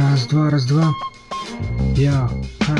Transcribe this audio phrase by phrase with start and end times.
[0.00, 0.92] Раз, два, раз, два.
[1.96, 2.28] Я.
[2.66, 2.76] Ха.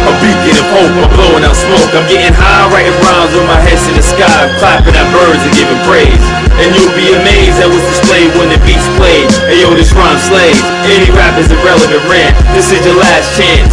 [0.00, 1.92] A beacon of hope, I'm blowing out smoke.
[1.96, 4.28] I'm getting high, writing rhymes with my head to the sky.
[4.28, 6.24] I'm clapping at birds and giving praise.
[6.60, 9.28] And you'll be amazed at what's displayed when the beats played.
[9.48, 10.60] Hey yo, this rhyme slays.
[10.88, 12.36] Any rap is irrelevant rant.
[12.52, 13.72] This is your last chance.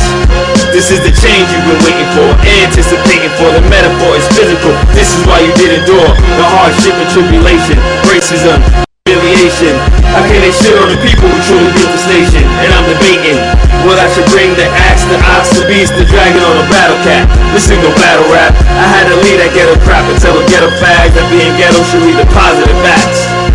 [0.72, 2.32] This is the change you've been waiting for,
[2.64, 3.52] anticipating for.
[3.52, 4.72] The metaphor is physical.
[4.96, 7.76] This is why you did endure the hardship and tribulation,
[8.08, 8.56] racism,
[9.04, 9.76] humiliation.
[10.16, 12.40] How can they shit on the people who truly built this nation?
[12.64, 13.36] And I'm debating
[13.84, 16.96] what I should bring the axe, the ox, the beast, the dragon, or the battle
[17.04, 17.28] cat.
[17.52, 18.56] This ain't no battle rap.
[18.72, 21.84] I had to lead that ghetto crap and tell them ghetto fags that being ghetto
[21.92, 23.51] should lead to positive acts.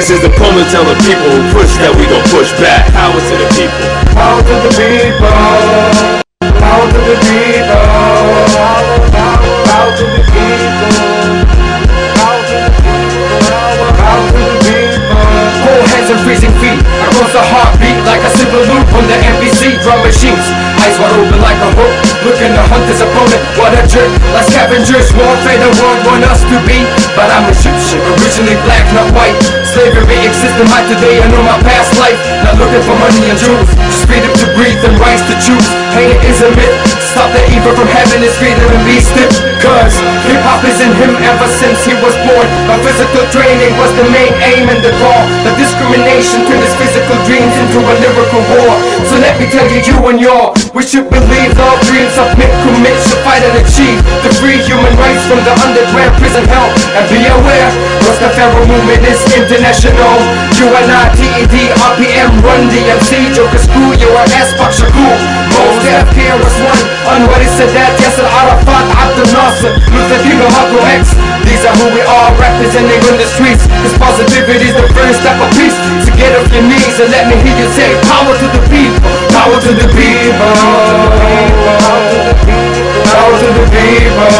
[0.00, 2.88] This is the poem to tell the people who push that we gon' push back.
[2.96, 3.84] Power to the people.
[4.16, 5.28] Power to the people.
[5.28, 7.84] Power to the people.
[9.68, 10.80] Power to the people.
[12.16, 13.44] Power to the people.
[14.00, 15.99] Power to the people.
[16.30, 16.78] Freezing feet.
[17.10, 20.46] Across the heartbeat like a simple loop on the MPC drum machines.
[20.78, 21.90] Eyes wide open like a hook.
[22.22, 23.42] Looking to hunt his opponent.
[23.58, 24.06] What a jerk.
[24.30, 25.10] Like scavengers.
[25.10, 26.86] Warfare the world want us to be.
[27.18, 27.98] But I'm Egyptian.
[28.14, 29.34] Originally black, not white.
[29.74, 31.18] Slavery exists in my today.
[31.18, 32.14] I know my past life.
[32.46, 33.66] Not looking for money and jewels.
[33.90, 35.66] Just freedom to breathe and rights to choose.
[35.98, 36.78] Hate is a myth.
[37.10, 39.34] Stop the evil from heaven is freedom and be stiff.
[39.58, 39.98] Cause
[40.30, 42.46] hip hop is in him ever since he was born.
[42.70, 45.22] My physical training was the main aim and the goal.
[45.42, 48.76] The discrimination turned his physical dreams into a lyrical war.
[49.08, 52.96] So let me tell you, you and your, we should believe all dreams men commit
[53.08, 56.68] should fight and achieve the free human rights from the underground prison hell.
[56.92, 57.70] And be aware,
[58.04, 60.16] Rastafari movement is international.
[60.60, 65.16] UNITED, RPM, Run DMC, Joker School, your ass, fuck Shakur.
[65.56, 66.82] Most FK was one.
[67.08, 71.16] Anwar Sadat, Yasser Arafat, Abdel Nasser, Luther King, Malcolm X.
[71.48, 73.64] These are who we are representing on the streets.
[73.82, 75.69] Cause positivity is the first step of peace.
[76.52, 79.86] Your knees and let me hear you say, Power to the people, power to the
[79.94, 80.50] people.
[83.10, 84.30] Power to the people,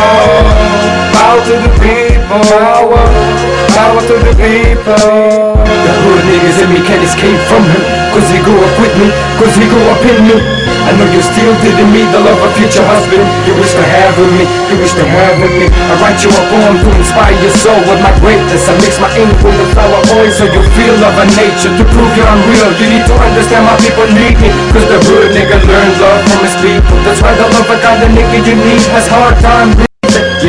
[1.14, 5.60] power to the people, power, power to the people.
[5.66, 7.82] The hood niggas in me can't escape from him.
[8.10, 9.08] Cause he grew up with me,
[9.38, 10.38] cause he grew up in me.
[10.82, 13.22] I know you still didn't meet the love of future husband.
[13.46, 15.70] You wish to have with me, you wish to have with me.
[15.70, 18.66] I write you a poem to inspire your soul with my greatness.
[18.66, 21.70] I mix my ink with the flower oil so you feel love of nature.
[21.70, 24.50] To prove you're unreal, you need to understand my people need me.
[24.74, 26.98] Cause the hood nigga learns love from his people.
[27.06, 29.89] That's why the love of God, the nigga you need has hard time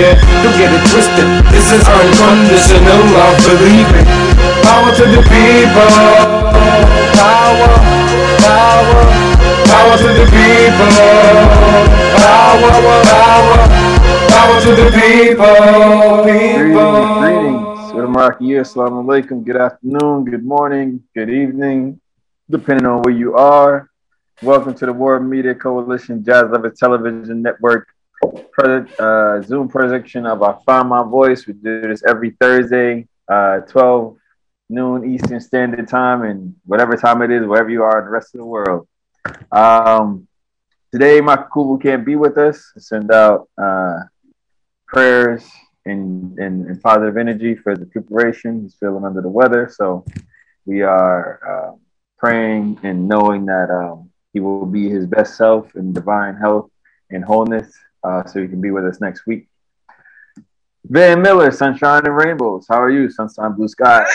[0.01, 1.29] yeah, don't get it twisted.
[1.53, 4.01] This is unconditional love, believe me.
[4.65, 5.93] Power to the people.
[7.21, 7.69] Power,
[8.41, 9.01] power,
[9.69, 10.91] power to the people.
[12.17, 12.71] Power,
[13.13, 13.57] power,
[14.33, 15.61] power to the people.
[16.25, 17.21] People.
[17.21, 18.15] Greetings, greetings.
[18.15, 19.45] Maraki, assalamu alaikum.
[19.45, 22.01] Good afternoon, good morning, good evening,
[22.49, 23.91] depending on where you are.
[24.41, 27.87] Welcome to the World Media Coalition Jazz Lover Television Network
[28.51, 31.47] pro- uh, Zoom projection of I Find My Voice.
[31.47, 34.17] We do this every Thursday, uh, 12
[34.69, 38.33] noon Eastern Standard Time, and whatever time it is, wherever you are in the rest
[38.33, 38.87] of the world.
[39.51, 40.27] Um,
[40.91, 42.71] today, Makakubu can't be with us.
[42.77, 43.99] Send out uh,
[44.87, 45.43] prayers
[45.85, 48.61] and, and, and, positive energy for the preparation.
[48.61, 50.05] He's feeling under the weather, so
[50.65, 51.75] we are uh,
[52.17, 56.69] praying and knowing that um, he will be his best self in divine health
[57.09, 57.73] and wholeness
[58.03, 59.47] uh, so you can be with us next week.
[60.85, 62.65] Van Miller, Sunshine and Rainbows.
[62.67, 63.09] How are you?
[63.09, 64.07] Sunshine, blue skies.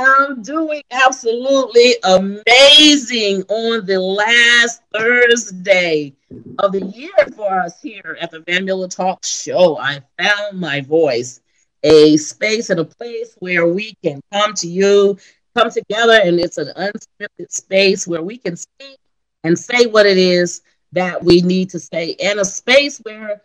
[0.00, 6.14] I'm doing absolutely amazing on the last Thursday
[6.58, 9.78] of the year for us here at the Van Miller Talk Show.
[9.78, 11.40] I found my voice,
[11.82, 15.16] a space and a place where we can come to you,
[15.56, 18.98] come together, and it's an unscripted space where we can speak
[19.42, 20.60] and say what it is
[20.92, 23.42] that we need to say, in a space where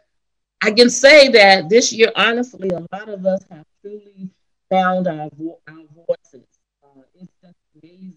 [0.62, 4.30] I can say that this year, honestly, a lot of us have truly
[4.70, 6.48] found our, vo- our voices.
[6.84, 8.14] Uh, it's just amazing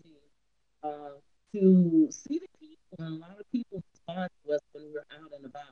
[0.82, 1.10] uh,
[1.52, 5.30] to see the people, and a lot of people respond to us when we're out
[5.36, 5.64] and about,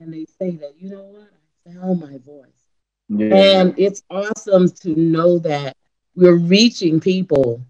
[0.00, 1.30] and they say that, you know what,
[1.66, 2.66] I found my voice.
[3.08, 3.60] Yeah.
[3.60, 5.76] And it's awesome to know that
[6.14, 7.64] we're reaching people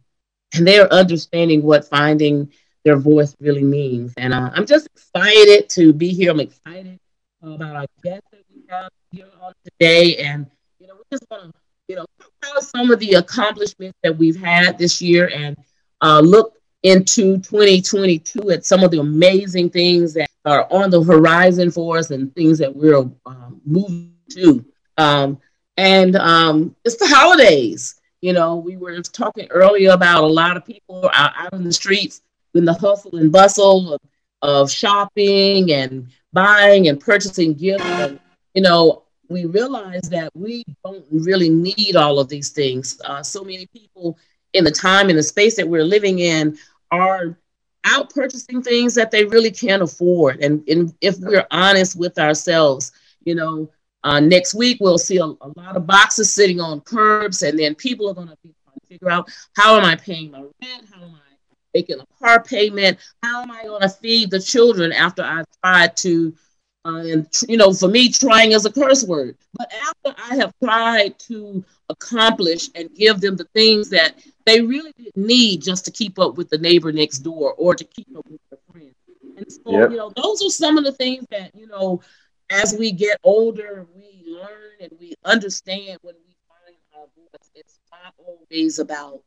[0.55, 2.53] and they're understanding what finding
[2.87, 4.15] their voice really means.
[4.17, 6.31] And uh, I'm just excited to be here.
[6.31, 7.01] I'm excited
[7.43, 10.17] about our guests that we have here on today.
[10.19, 10.47] And,
[10.79, 11.53] you know, we just want to,
[11.89, 15.57] you know, talk about some of the accomplishments that we've had this year and
[16.01, 16.55] uh, look
[16.85, 22.13] into 2022 at some of the amazing things that are on the horizon for us
[22.13, 24.65] and things that we're um, moving to.
[24.97, 25.41] Um,
[25.77, 28.01] And um, it's the holidays.
[28.21, 31.73] You know, we were talking earlier about a lot of people out, out in the
[31.73, 32.23] streets
[32.57, 34.01] in the hustle and bustle of,
[34.43, 37.85] of shopping and buying and purchasing gifts.
[37.85, 38.21] And,
[38.55, 43.01] you know, we realize that we don't really need all of these things.
[43.05, 44.19] Uh, so many people
[44.53, 46.59] in the time and the space that we're living in
[46.91, 47.37] are
[47.85, 50.41] out purchasing things that they really can't afford.
[50.41, 52.93] And, and if we're honest with ourselves,
[53.25, 53.71] you know,
[54.05, 57.75] uh, next week we'll see a, a, lot of boxes sitting on curbs, and then
[57.75, 60.85] people are going to be trying to figure out how am I paying my rent?
[60.93, 61.26] How am I
[61.77, 62.99] making a car payment?
[63.23, 66.35] How am I going to feed the children after I've tried to
[66.87, 69.37] uh, and you know, for me, trying is a curse word.
[69.55, 74.93] But after I have tried to accomplish and give them the things that they really
[74.97, 78.25] didn't need just to keep up with the neighbor next door or to keep up
[78.31, 78.95] with their friends.
[79.37, 79.91] And so, yep.
[79.91, 82.03] you know, those are some of the things that, you know,
[82.51, 87.51] as we get older, we learn and we understand when we find our voice.
[87.57, 89.23] It's not always about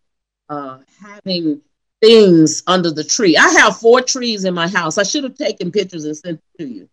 [0.48, 1.62] uh, having
[2.02, 3.38] things under the tree.
[3.38, 4.98] I have four trees in my house.
[4.98, 6.90] I should have taken pictures and sent to you.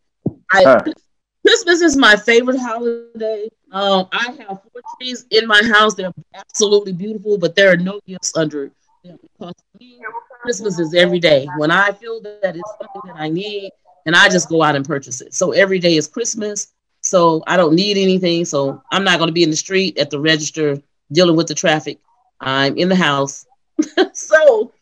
[0.52, 0.80] I, huh.
[1.46, 3.48] Christmas is my favorite holiday.
[3.70, 5.94] Um, I have four trees in my house.
[5.94, 8.70] They're absolutely beautiful, but there are no gifts under
[9.04, 10.00] them because me,
[10.42, 11.46] Christmas is every day.
[11.56, 13.70] When I feel that it's something that I need,
[14.06, 15.34] and I just go out and purchase it.
[15.34, 16.72] So every day is Christmas.
[17.00, 18.44] So I don't need anything.
[18.44, 20.80] So I'm not going to be in the street at the register
[21.12, 21.98] dealing with the traffic.
[22.40, 23.46] I'm in the house.
[24.12, 24.72] so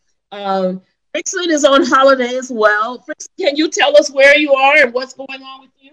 [0.42, 0.82] um,
[1.14, 2.98] is on holiday as well.
[2.98, 5.92] Frickson, can you tell us where you are and what's going on with you?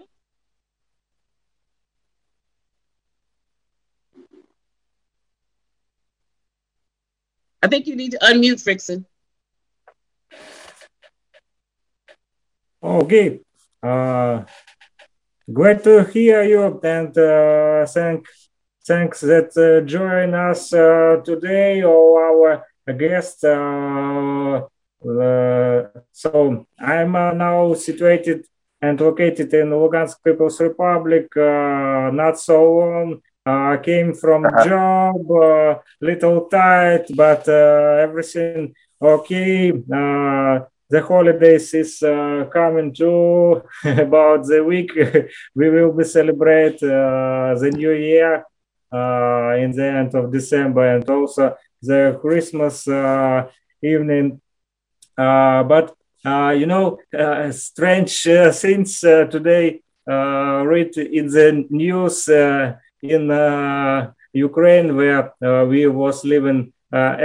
[7.62, 9.04] I think you need to unmute Frickson.
[12.82, 13.40] Okay.
[13.80, 14.42] Uh,
[15.52, 18.26] great to hear you and uh, thank,
[18.84, 23.52] thanks that uh, join us uh, today all our guests uh,
[26.12, 28.46] so I'm uh, now situated
[28.80, 31.28] and located in Lugansk People's Republic.
[31.36, 33.20] Uh, not so long.
[33.44, 34.64] I came from uh-huh.
[34.64, 39.72] job, little tight, but everything okay
[40.92, 44.92] the holidays is uh, coming to about the week
[45.54, 48.44] we will be celebrate uh, the new year
[48.92, 52.86] uh, in the end of december and also the christmas
[53.82, 54.41] evening uh,
[55.16, 55.94] Uh, but
[56.24, 59.80] uh, you know, uh, strange uh, things uh, today.
[60.06, 62.28] read in the news
[63.02, 63.22] in
[64.32, 65.32] Ukraine where
[65.66, 67.16] we was living uh,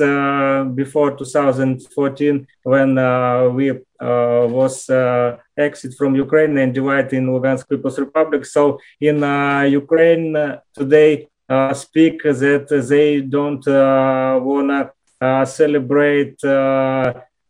[0.00, 4.90] uh, before 2014 when uh, we was
[5.56, 8.44] exit from Ukraine and divided in Lugansk People's Republic.
[8.44, 9.22] So in
[9.72, 10.36] Ukraine
[10.74, 11.28] today
[11.72, 14.90] speak that they don't wanna
[15.46, 16.36] celebrate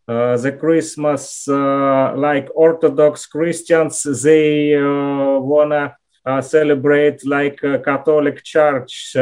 [0.07, 5.97] uh, the Christmas, uh, like Orthodox Christians, they uh, wanna
[6.41, 9.15] celebrate like Catholic Church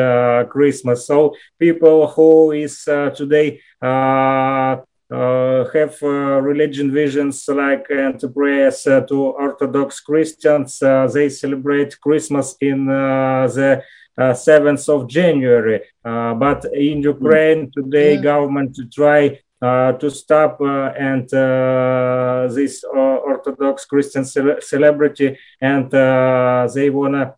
[0.49, 1.07] Christmas.
[1.07, 3.61] So people who is today
[5.13, 10.79] uh, have uh, religion visions like and prayers uh, to Orthodox Christians.
[11.13, 13.83] they celebrate Christmas in the
[14.19, 15.83] 7th of January.
[16.03, 18.23] but in Ukraine today, yeah.
[18.23, 25.39] government to try uh, Uh, to stop uh, and uh, this uh, Orthodox Christian celebrity,
[25.61, 27.37] and uh, they wanna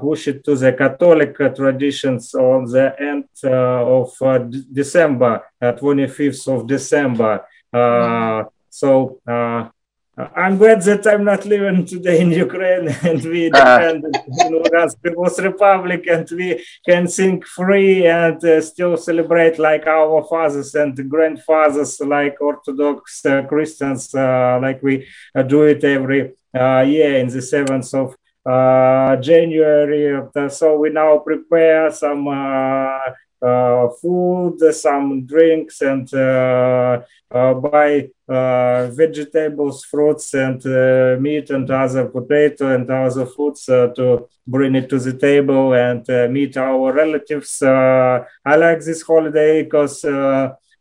[0.00, 4.10] push it to the Catholic traditions on the end of
[4.72, 7.46] December, 25th of December.
[8.68, 9.20] So
[10.34, 14.46] I'm glad that I'm not living today in Ukraine and we depend uh.
[14.46, 20.24] in Lugansk People's Republic and we can think free and uh, still celebrate like our
[20.24, 26.80] fathers and grandfathers, like Orthodox uh, Christians, uh, like we uh, do it every uh,
[26.80, 28.16] year in the 7th of
[29.22, 30.22] January.
[30.48, 32.98] So we now prepare some uh,
[33.42, 41.70] Uh, food, some drinks, and uh, uh, buy uh, vegetables, fruits, and uh, meat, and
[41.70, 47.62] other potato and other foods to bring it to the table and meet our relatives.
[47.62, 50.04] I like this holiday because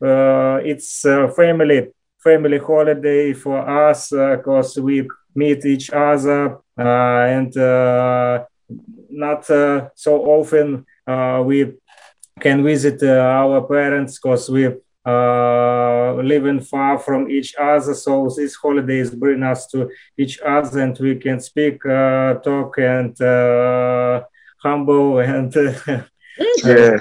[0.01, 1.87] it's family
[2.21, 3.57] family holiday for
[3.89, 7.55] us because we meet each other and
[9.09, 10.85] not so often
[11.45, 11.73] we
[12.39, 13.07] can visit uh,
[13.41, 14.67] our parents because we
[15.05, 17.93] uh, living far from each other.
[17.93, 23.15] So these holidays bring us to each other, and we can speak, uh, talk, and
[24.63, 25.53] humble and
[26.63, 26.97] Yeah.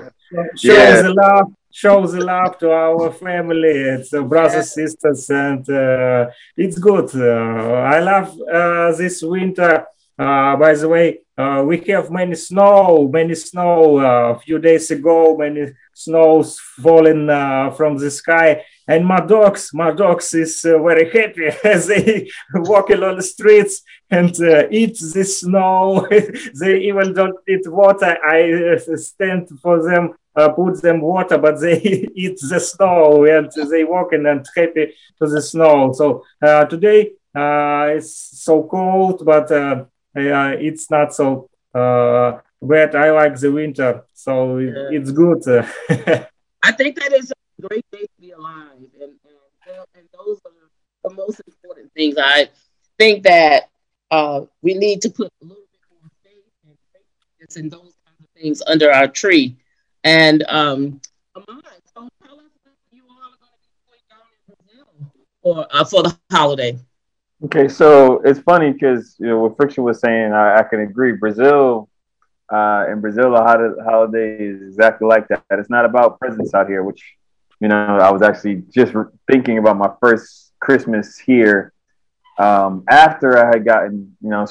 [0.56, 1.02] shows Yeah.
[1.02, 6.26] the love shows the love to our family it's uh, brothers sisters and uh,
[6.56, 8.28] it's good uh, i love
[8.58, 9.84] uh, this winter
[10.18, 14.90] uh, by the way uh, we have many snow many snow uh, a few days
[14.90, 18.64] ago many snows falling uh, from the sky.
[18.86, 23.82] And my dogs my dogs is uh, very happy as they walking on the streets
[24.10, 26.06] and uh, eat the snow.
[26.60, 28.16] They even don't eat water.
[28.24, 30.14] I stand for them
[30.54, 31.78] put them water, but they
[32.14, 35.92] eat the snow and they walking and happy to the snow.
[35.92, 36.22] So
[36.70, 37.12] today
[37.96, 38.12] it's
[38.44, 39.50] so cold, but
[40.26, 42.94] it's not so uh, wet.
[42.94, 44.98] I like the winter, so it, Yeah.
[44.98, 45.42] it's good.
[46.62, 48.70] I think that is a great day to be alive,
[49.00, 50.52] and and, and those are
[51.04, 52.16] the most important things.
[52.18, 52.48] I
[52.98, 53.68] think that
[54.10, 58.20] uh, we need to put a little bit more faith and faithfulness and those kinds
[58.20, 59.56] of things under our tree.
[60.04, 61.00] And um,
[61.36, 61.62] Amon,
[61.94, 65.66] so tell us what you all are going to be doing down in Brazil for
[65.70, 66.78] uh, for the holiday.
[67.44, 70.32] Okay, so it's funny because you know what Friction was saying.
[70.32, 71.12] I, I can agree.
[71.12, 71.88] Brazil,
[72.52, 75.44] uh, in Brazil, the holiday is exactly like that.
[75.50, 77.00] It's not about presents out here, which
[77.60, 78.92] you know I was actually just
[79.30, 81.72] thinking about my first Christmas here
[82.40, 84.44] um, after I had gotten you know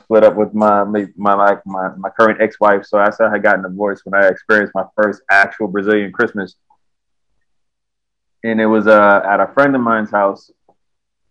[0.00, 2.84] split up with my my my my, my current ex wife.
[2.84, 6.54] So after I had gotten divorced, when I experienced my first actual Brazilian Christmas,
[8.44, 10.50] and it was uh, at a friend of mine's house.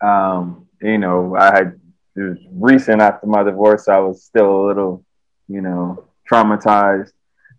[0.02, 1.80] Um, you know, I had
[2.16, 3.88] it was recent after my divorce.
[3.88, 5.06] I was still a little,
[5.48, 7.12] you know, traumatized.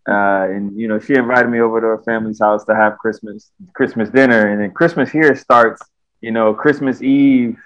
[0.09, 3.51] Uh, and you know, she invited me over to her family's house to have Christmas
[3.75, 5.83] Christmas dinner, and then Christmas here starts,
[6.21, 7.59] you know, Christmas Eve,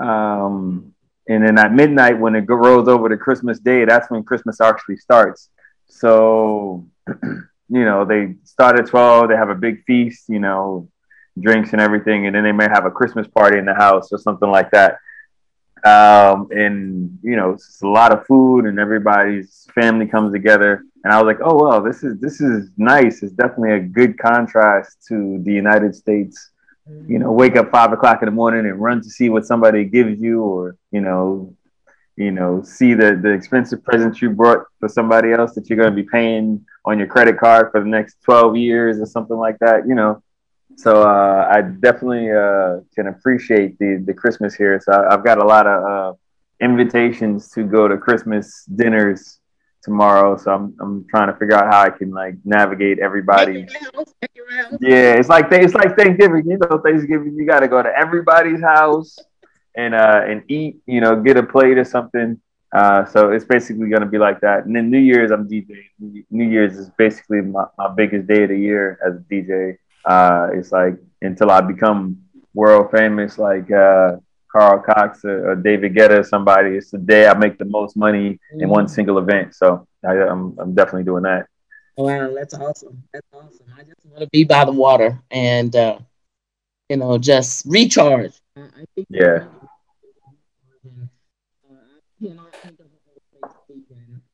[0.00, 0.94] um,
[1.28, 4.96] and then at midnight when it rolls over to Christmas Day, that's when Christmas actually
[4.96, 5.50] starts.
[5.86, 6.86] So,
[7.22, 9.28] you know, they start at twelve.
[9.28, 10.88] They have a big feast, you know,
[11.40, 14.18] drinks and everything, and then they may have a Christmas party in the house or
[14.18, 14.98] something like that.
[15.84, 20.82] Um, and you know, it's a lot of food, and everybody's family comes together.
[21.04, 23.22] And I was like, oh well, this is this is nice.
[23.22, 26.50] It's definitely a good contrast to the United States.
[27.06, 29.84] You know, wake up five o'clock in the morning and run to see what somebody
[29.84, 31.54] gives you, or you know,
[32.16, 35.94] you know, see the the expensive presents you brought for somebody else that you're going
[35.94, 39.58] to be paying on your credit card for the next twelve years or something like
[39.58, 39.86] that.
[39.86, 40.22] You know,
[40.76, 44.80] so uh, I definitely uh, can appreciate the the Christmas here.
[44.80, 46.16] So I, I've got a lot of uh,
[46.60, 49.40] invitations to go to Christmas dinners
[49.82, 50.36] tomorrow.
[50.36, 53.64] So I'm I'm trying to figure out how I can like navigate everybody.
[53.64, 54.78] Take your rounds, take your rounds.
[54.80, 56.44] Yeah, it's like it's like Thanksgiving.
[56.46, 59.16] You know, Thanksgiving you got to go to everybody's house
[59.74, 60.76] and uh and eat.
[60.86, 62.38] You know, get a plate or something.
[62.76, 64.66] Uh, so it's basically gonna be like that.
[64.66, 66.24] And then New Year's, I'm DJing.
[66.30, 69.78] New Year's is basically my, my biggest day of the year as a DJ.
[70.06, 72.18] Uh, it's like until I become
[72.54, 74.16] world famous, like uh,
[74.50, 76.76] Carl Cox or, or David Guetta or somebody.
[76.76, 79.54] It's the day I make the most money in one single event.
[79.54, 81.46] So I, I'm I'm definitely doing that.
[81.96, 83.02] Wow, that's awesome.
[83.12, 83.66] That's awesome.
[83.78, 85.98] I just want to be by the water and uh,
[86.88, 88.32] you know just recharge.
[88.56, 89.48] I, I think Yeah.
[90.84, 93.82] And, uh, I think of a place to be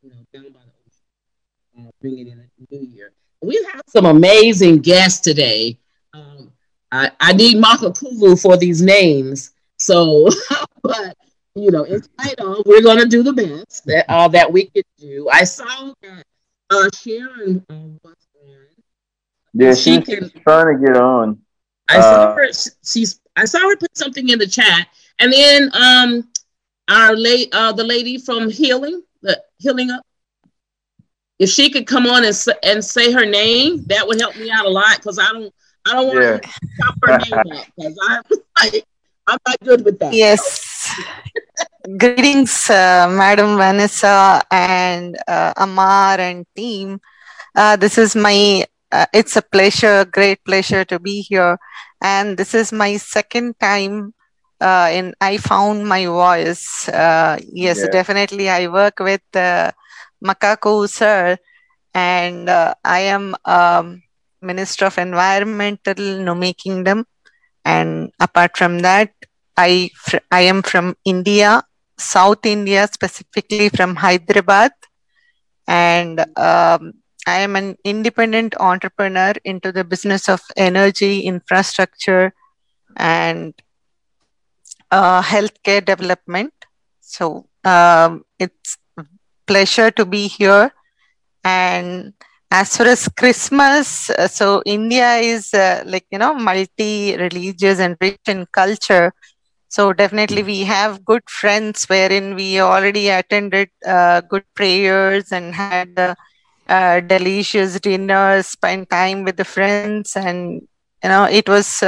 [0.02, 3.12] you know, down by the ocean, uh, bringing in a new year.
[3.42, 5.78] We have some amazing guests today.
[6.14, 6.52] Um,
[6.90, 9.50] I, I need Makakuvu for these names.
[9.78, 10.28] So,
[10.82, 11.16] but
[11.54, 14.84] you know, in spite of, we're gonna do the best that uh, that we could
[14.98, 15.28] do.
[15.30, 16.24] I saw that
[16.70, 18.56] uh, Sharon uh, was on.
[19.54, 21.38] Yeah, She she's can- trying to get on.
[21.88, 22.48] I saw Uh, her.
[22.84, 23.20] She's.
[23.36, 24.86] I saw her put something in the chat,
[25.18, 26.28] and then um,
[26.88, 30.04] our late uh the lady from Healing, the Healing Up.
[31.42, 32.36] If she could come on and
[32.70, 35.52] and say her name, that would help me out a lot because I don't
[35.86, 36.38] I don't want Yeah.
[36.38, 36.40] to
[36.78, 38.22] chop her name up because I'm
[38.72, 38.84] like
[39.28, 40.14] I'm not good with that.
[40.14, 40.60] Yes.
[41.98, 47.00] Greetings, uh, Madam Vanessa and uh, Amar and team.
[47.54, 51.58] Uh, this is my, uh, it's a pleasure, great pleasure to be here.
[52.02, 54.14] And this is my second time
[54.60, 56.88] uh, in I Found My Voice.
[56.88, 57.88] Uh, yes, Yeah.
[57.90, 58.48] definitely.
[58.48, 59.72] I work with uh,
[60.22, 61.36] Makaku sir,
[61.94, 64.02] and uh, I am um,
[64.40, 67.06] Minister of Environmental Nome Kingdom.
[67.64, 69.12] And apart from that,
[69.56, 69.90] I
[70.30, 71.62] I am from India,
[71.98, 74.72] South India, specifically from Hyderabad,
[75.68, 76.94] and um,
[77.26, 82.34] I am an independent entrepreneur into the business of energy infrastructure
[82.96, 83.54] and
[84.90, 86.52] uh, healthcare development.
[87.00, 88.76] So um, it's
[89.46, 90.72] pleasure to be here.
[91.44, 92.12] And
[92.50, 97.96] as far as christmas uh, so india is uh, like you know multi religious and
[98.00, 99.12] rich in culture.
[99.68, 105.92] So definitely we have good friends wherein we already attended uh, good prayers and had
[105.98, 106.14] uh,
[106.68, 110.62] uh, delicious dinners spent time with the friends and
[111.02, 111.82] you know it was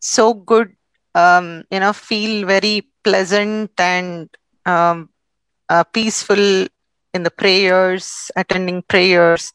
[0.00, 0.72] so good
[1.14, 4.28] um, you know feel very pleasant and
[4.66, 5.08] um,
[5.72, 6.44] uh, peaceful
[7.14, 9.52] in the prayers attending prayers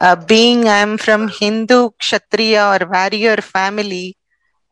[0.00, 4.16] uh, being i'm from hindu kshatriya or warrior family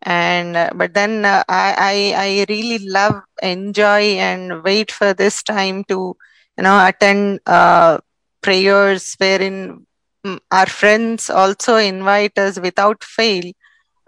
[0.02, 5.42] and uh, but then uh, I, I i really love enjoy and wait for this
[5.42, 6.16] time to
[6.56, 7.99] you know attend uh,
[8.42, 9.87] prayers wherein
[10.26, 13.44] mm, our friends also invite us without fail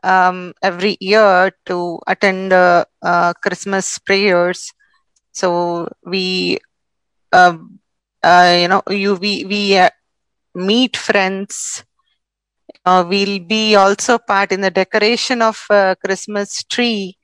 [0.02, 4.72] um, every year to attend uh, uh, Christmas prayers.
[5.32, 6.58] So we,
[7.32, 7.78] um,
[8.22, 9.90] uh, you know, you we we uh,
[10.54, 11.84] meet friends.
[12.84, 17.16] Uh, we'll be also part in the decoration of uh, Christmas tree,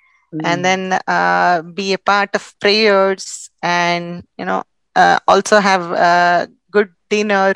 [0.43, 4.63] and then uh, be a part of prayers, and you know,
[4.95, 7.53] uh, also have a good dinner,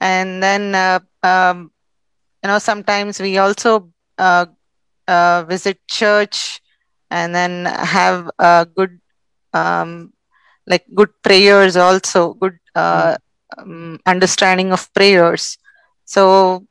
[0.00, 1.70] and then uh, um,
[2.42, 4.46] you know, sometimes we also uh,
[5.08, 6.60] uh, visit church
[7.10, 9.00] and then have a good
[9.52, 10.12] um,
[10.66, 13.16] like good prayers also good uh,
[13.58, 15.58] um, understanding of prayers.
[16.04, 16.64] So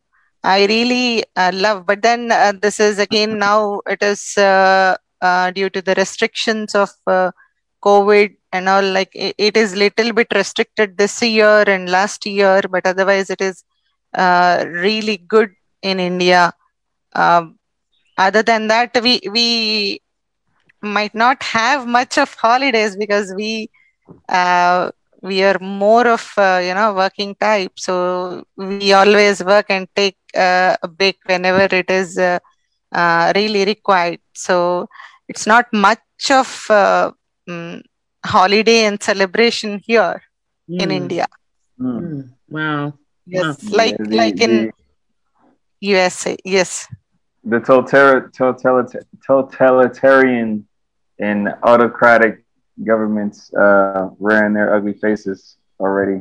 [0.44, 5.52] i really uh, love but then uh, this is again now it is uh, uh,
[5.52, 7.32] due to the restrictions of uh,
[7.84, 12.62] covid and all like it, it is little bit restricted this year and last year
[12.70, 13.64] but otherwise it is
[14.14, 16.54] uh, really good in india.
[17.14, 17.58] Um,
[18.18, 20.02] other than that we we
[20.88, 23.70] might not have much of holidays because we
[24.30, 27.74] uh, we are more of uh, you know working type.
[27.78, 32.40] So we always work and take uh, a break whenever it is uh,
[32.94, 34.20] uh, really required.
[34.34, 34.88] So
[35.28, 36.00] it's not much
[36.32, 37.12] of uh,
[37.50, 37.82] mm,
[38.26, 40.22] holiday and celebration here
[40.78, 41.28] in Mm, india.
[41.80, 42.02] Mm.
[42.02, 42.94] mm, Wow.
[43.26, 44.74] yes Yeah, like the- like in the-
[45.82, 46.88] usa yes.
[47.44, 48.30] The total-
[49.26, 50.67] totalitarian
[51.20, 52.44] and autocratic
[52.86, 56.12] governments uh, rearing their ugly faces already.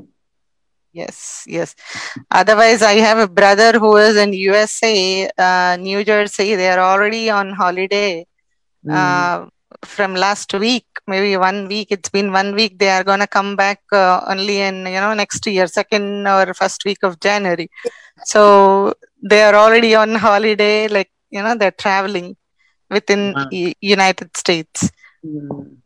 [0.92, 1.74] Yes, yes.
[2.30, 6.54] Otherwise, I have a brother who is in USA, uh, New Jersey.
[6.54, 8.26] They are already on holiday
[8.84, 9.46] Mm, uh,
[9.84, 11.88] from last week, maybe one week.
[11.90, 12.78] It's been one week.
[12.78, 16.84] They are gonna come back uh, only in you know next year, second or first
[16.84, 17.68] week of January.
[18.24, 20.88] So they are already on holiday.
[20.88, 22.36] Like you know, they're traveling
[22.90, 23.50] within Wow.
[23.50, 24.90] U- United States.
[25.24, 25.76] mm.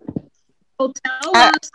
[0.80, 1.70] So tell Uh, us,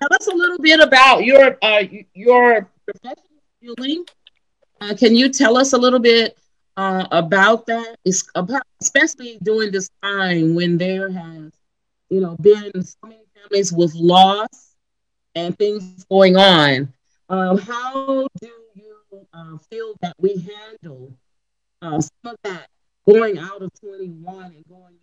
[0.00, 1.82] tell us a little bit about your uh,
[2.14, 4.04] your professional schooling.
[4.80, 6.36] Uh, can you tell us a little bit
[6.76, 7.96] uh, about that?
[8.04, 11.52] It's about, especially during this time when there has,
[12.10, 14.74] you know, been so many families with loss
[15.34, 16.92] and things going on.
[17.28, 18.96] Um, how do you
[19.32, 21.12] uh, feel that we handle
[21.82, 22.68] uh, some of that
[23.08, 24.96] going out of 21 and going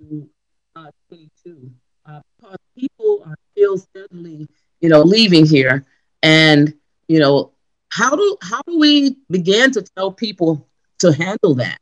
[0.00, 0.28] into
[0.76, 1.70] uh, 22?
[2.06, 4.48] Uh, because people are still steadily,
[4.80, 5.84] you know, leaving here,
[6.22, 6.72] and
[7.08, 7.52] you know,
[7.90, 10.66] how do how do we begin to tell people
[10.98, 11.78] to handle that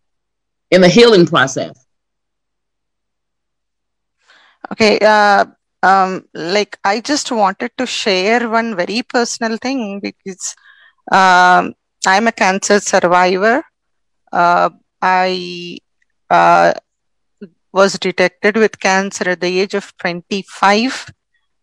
[0.70, 1.86] in the healing process?
[4.72, 5.46] Okay, uh,
[5.82, 10.54] um, like I just wanted to share one very personal thing because
[11.12, 11.74] um,
[12.06, 13.62] I'm a cancer survivor.
[14.32, 14.70] Uh,
[15.02, 15.78] I
[16.30, 16.74] uh,
[17.72, 21.10] was detected with cancer at the age of 25,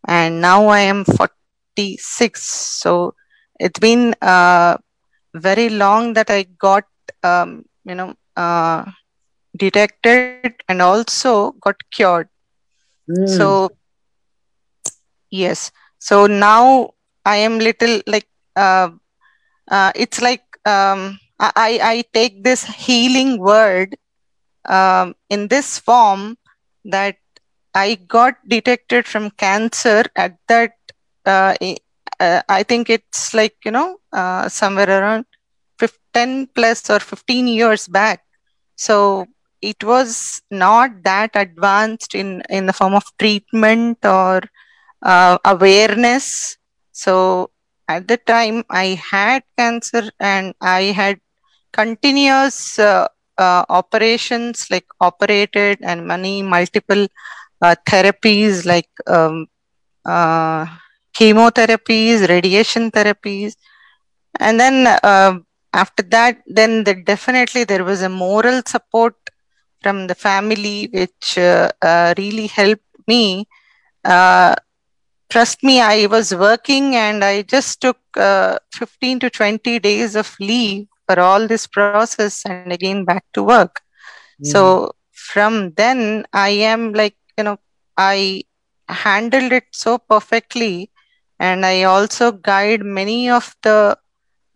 [0.07, 2.43] and now I am 46.
[2.43, 3.13] So
[3.59, 4.77] it's been uh,
[5.33, 6.85] very long that I got,
[7.23, 8.85] um, you know, uh,
[9.57, 12.07] detected and also got cured.
[13.25, 13.69] So
[15.29, 15.71] yes.
[15.99, 16.91] So now
[17.25, 18.89] I am little like uh,
[19.69, 23.95] uh, it's like um, I I take this healing word
[24.67, 26.37] um, in this form
[26.85, 27.17] that
[27.73, 30.73] I got detected from cancer at that
[31.25, 31.77] uh, i-
[32.19, 35.25] uh, I think it's like you know uh, somewhere around
[35.79, 38.21] 15, 10 plus or 15 years back.
[38.75, 39.27] So
[39.61, 44.41] it was not that advanced in in the form of treatment or
[45.01, 46.57] uh, awareness.
[46.91, 47.51] So
[47.87, 51.19] at the time I had cancer and I had
[51.75, 53.07] continuous uh,
[53.37, 57.07] uh, operations like operated and many multiple
[57.61, 59.47] uh, therapies like um,
[60.05, 60.65] uh,
[61.17, 63.55] chemotherapies, radiation therapies,
[64.39, 65.33] and then uh,
[65.73, 69.15] after that then the, definitely there was a moral support
[69.81, 71.69] from the family which uh,
[72.17, 73.47] really helped me.
[75.29, 80.35] Trust me i was working and i just took uh, 15 to 20 days of
[80.39, 83.81] leave for all this process and again back to work
[84.41, 84.47] mm.
[84.53, 87.57] so from then i am like you know
[87.97, 88.43] i
[88.87, 90.89] handled it so perfectly
[91.39, 93.97] and i also guide many of the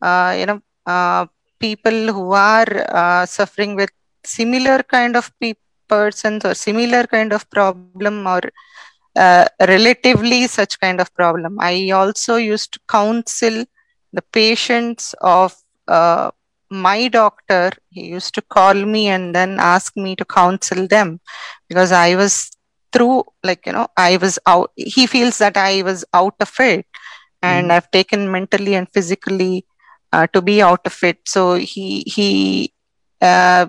[0.02, 1.26] uh, you know uh,
[1.60, 3.92] people who are uh, suffering with
[4.24, 5.54] similar kind of pe-
[5.88, 8.42] persons or similar kind of problem or
[9.16, 13.66] uh, relatively such kind of problem i also used to counsel
[14.14, 15.56] the patients of
[15.88, 16.32] uh,
[16.70, 21.20] my doctor he used to call me and then ask me to counsel them
[21.68, 22.52] because i was
[22.92, 26.86] through like you know i was out he feels that i was out of it
[27.42, 27.72] and mm.
[27.72, 29.66] i've taken mentally and physically
[30.14, 32.74] uh, to be out of it so he he
[33.22, 33.66] uh,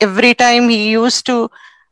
[0.00, 1.50] every time he used to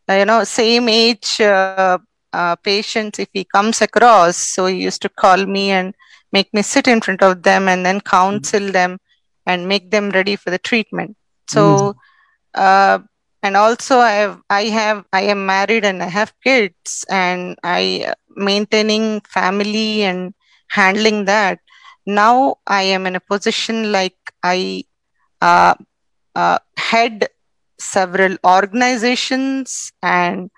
[0.09, 1.99] uh, you know same age uh,
[2.33, 5.95] uh, patients if he comes across so he used to call me and
[6.33, 8.73] make me sit in front of them and then counsel mm.
[8.73, 8.99] them
[9.47, 11.17] and make them ready for the treatment.
[11.49, 11.95] So
[12.57, 13.05] mm
[13.43, 18.13] and also i have i have i am married and i have kids and i
[18.37, 20.35] maintaining family and
[20.79, 21.59] handling that
[22.07, 24.85] now i am in a position like i
[25.43, 25.75] uh,
[26.35, 27.29] uh, head
[27.79, 30.51] several organizations and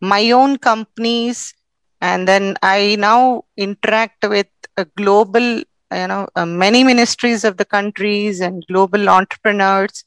[0.00, 1.54] my own companies
[2.00, 7.64] and then i now interact with a global you know uh, many ministries of the
[7.64, 10.04] countries and global entrepreneurs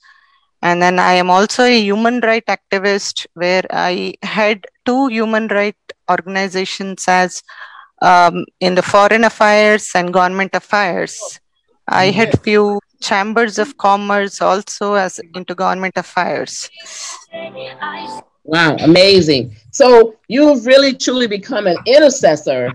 [0.62, 5.76] and then I am also a human right activist where I head two human right
[6.10, 7.44] organizations as
[8.02, 11.39] um, in the foreign affairs and government affairs.
[11.88, 16.70] I had few chambers of commerce also as into government affairs.
[18.44, 19.56] Wow, amazing.
[19.72, 22.72] So you've really truly become an intercessor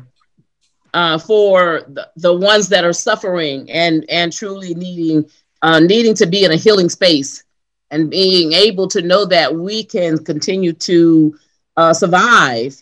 [0.95, 5.29] uh, for the, the ones that are suffering and, and truly needing
[5.63, 7.43] uh, needing to be in a healing space
[7.91, 11.35] and being able to know that we can continue to
[11.77, 12.77] uh, survive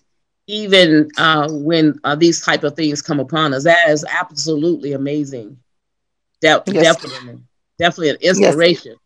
[0.48, 3.62] even uh, when uh, these type of things come upon us.
[3.64, 5.59] That is absolutely amazing.
[6.40, 6.96] De- yes.
[6.96, 7.38] Definitely,
[7.79, 8.96] definitely an inspiration.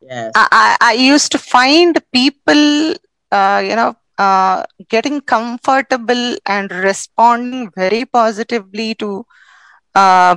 [0.00, 0.32] Yes.
[0.34, 2.94] I, I used to find people,
[3.30, 9.24] uh, you know, uh, getting comfortable and responding very positively to
[9.94, 10.36] uh,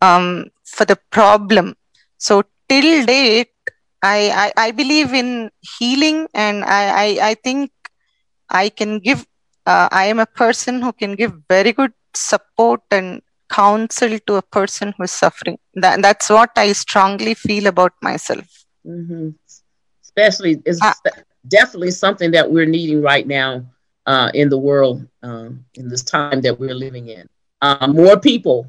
[0.00, 0.26] um,
[0.64, 1.74] for the problem.
[2.18, 3.48] So till date,
[4.02, 7.70] I, I, I believe in healing and I, I, I think
[8.48, 9.26] I can give,
[9.66, 14.42] uh, I am a person who can give very good support and counsel to a
[14.42, 15.58] person who is suffering.
[15.74, 18.46] That, that's what I strongly feel about myself.
[18.86, 19.30] Mm-hmm.
[20.02, 20.92] Especially, it's uh,
[21.48, 23.64] definitely something that we're needing right now
[24.06, 27.28] uh, in the world, um, in this time that we're living in.
[27.60, 28.66] Uh, more people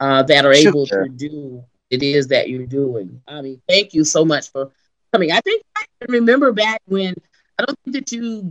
[0.00, 3.20] uh, that are able to do it is that you're doing.
[3.26, 4.70] I mean, thank you so much for
[5.12, 5.32] coming.
[5.32, 7.14] I think I remember back when
[7.58, 8.50] I don't think that you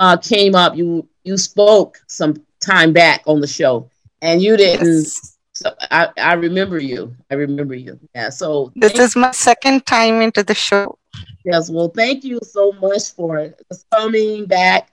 [0.00, 0.76] uh, came up.
[0.76, 3.90] You you spoke some time back on the show,
[4.22, 4.86] and you didn't.
[4.86, 5.32] Yes.
[5.52, 7.16] So I, I remember you.
[7.30, 7.98] I remember you.
[8.14, 8.28] Yeah.
[8.28, 10.98] So this is my second time into the show.
[11.46, 11.70] Yes.
[11.70, 13.54] Well, thank you so much for
[13.92, 14.90] coming back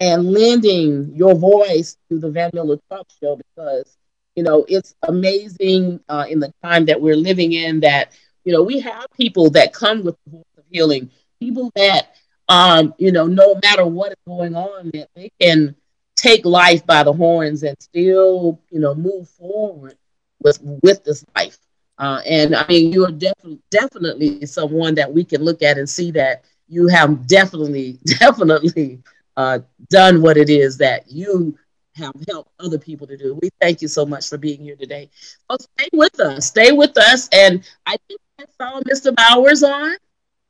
[0.00, 3.98] and lending your voice to the Van Miller Talk Show because
[4.36, 8.12] you know, it's amazing uh, in the time that we're living in that,
[8.44, 12.16] you know, we have people that come with the voice of healing, people that,
[12.48, 15.74] um, you know, no matter what is going on, that they can
[16.16, 19.96] take life by the horns and still, you know, move forward
[20.42, 21.58] with with this life.
[21.98, 25.88] Uh, and I mean, you are definitely definitely someone that we can look at and
[25.88, 29.02] see that you have definitely definitely
[29.36, 31.56] uh, done what it is that you
[31.94, 33.38] have helped other people to do.
[33.40, 35.08] We thank you so much for being here today.
[35.50, 36.46] So stay with us.
[36.46, 37.28] Stay with us.
[37.32, 39.14] And I think I saw Mr.
[39.14, 39.96] Bowers on.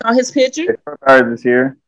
[0.02, 0.78] Saw his picture.
[1.06, 1.78] Bowers is here.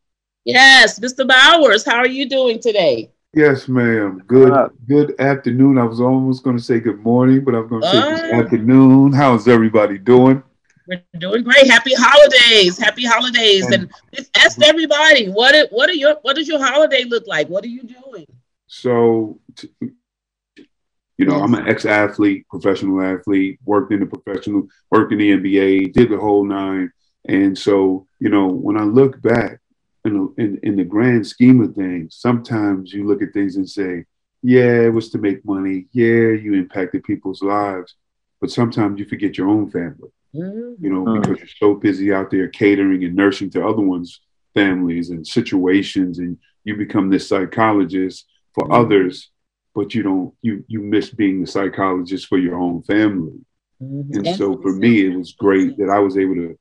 [0.45, 1.27] Yes, Mr.
[1.29, 3.11] Bowers, how are you doing today?
[3.35, 4.23] Yes, ma'am.
[4.27, 5.77] Good good afternoon.
[5.77, 8.45] I was almost going to say good morning, but I'm going to say uh, good
[8.45, 9.13] afternoon.
[9.13, 10.43] How's everybody doing?
[10.87, 11.67] We're doing great.
[11.71, 12.79] Happy holidays.
[12.79, 13.67] Happy holidays.
[13.67, 17.49] And, and ask everybody, what it, what are your what does your holiday look like?
[17.49, 18.25] What are you doing?
[18.67, 19.39] So,
[19.73, 25.93] you know, I'm an ex-athlete, professional athlete, worked in the professional, worked in the NBA,
[25.93, 26.91] did the whole nine.
[27.27, 29.61] And so, you know, when I look back
[30.05, 34.05] in, in, in the grand scheme of things, sometimes you look at things and say,
[34.43, 35.87] yeah, it was to make money.
[35.93, 37.95] Yeah, you impacted people's lives.
[38.41, 40.11] but sometimes you forget your own family.
[40.33, 40.77] Mhm.
[40.79, 44.21] You know, because you're so busy out there catering and nursing to other ones'
[44.55, 48.75] families and situations, and you become this psychologist for Mhm.
[48.81, 49.33] others,
[49.75, 53.41] but you don't you you miss being the psychologist for your own family.
[53.83, 54.17] Mhm.
[54.17, 56.57] And so for me, it was great that I was able to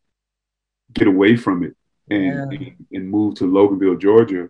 [0.93, 1.76] get away from it
[2.09, 2.69] and, Yeah.
[2.93, 4.49] and move to Loganville, Georgia,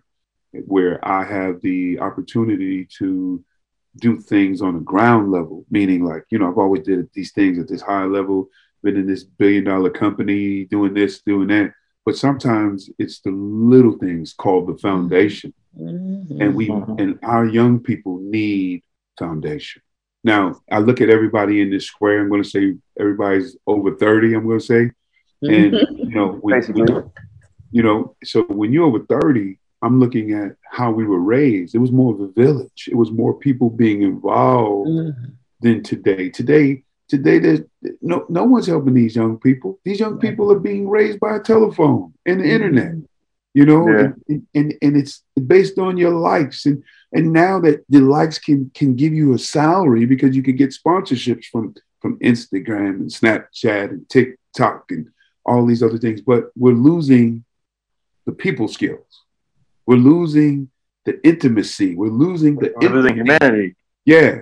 [0.66, 3.44] where I have the opportunity to
[3.96, 7.58] do things on a ground level, meaning like, you know, I've always did these things
[7.58, 8.48] at this high level,
[8.82, 11.72] been in this billion dollar company, doing this, doing that.
[12.04, 15.52] But sometimes it's the little things called the foundation.
[15.78, 16.40] Mhm.
[16.40, 17.00] And we Mhm.
[17.00, 18.82] and our young people need
[19.18, 19.82] foundation.
[20.24, 22.20] Now, I look at everybody in this square.
[22.20, 24.90] I'm going to say everybody's over 30, I'm going to say.
[25.42, 26.86] And, you know, when, Basically.
[27.70, 31.74] You know, so when you're over 30, I'm looking at how we were raised.
[31.74, 32.88] It was more of a village.
[32.90, 35.14] It was more people being involved Mhm.
[35.60, 36.30] than today.
[36.30, 37.60] Today, today, there's
[38.02, 39.78] no no one's helping these young people.
[39.84, 40.30] These young Yeah.
[40.30, 42.50] people are being raised by a telephone and the Mhm.
[42.56, 42.94] internet.
[43.54, 44.12] You know, Yeah.
[44.28, 48.70] and, and and it's based on your likes, and and now that the likes can
[48.74, 53.90] can give you a salary because you can get sponsorships from from Instagram and Snapchat
[53.90, 55.08] and TikTok and
[55.46, 56.20] all these other things.
[56.20, 57.44] But we're losing
[58.28, 59.24] the people skills.
[59.86, 60.68] We're losing
[61.06, 61.94] the intimacy.
[61.94, 63.74] We're losing the We're losing humanity.
[64.04, 64.32] Yeah.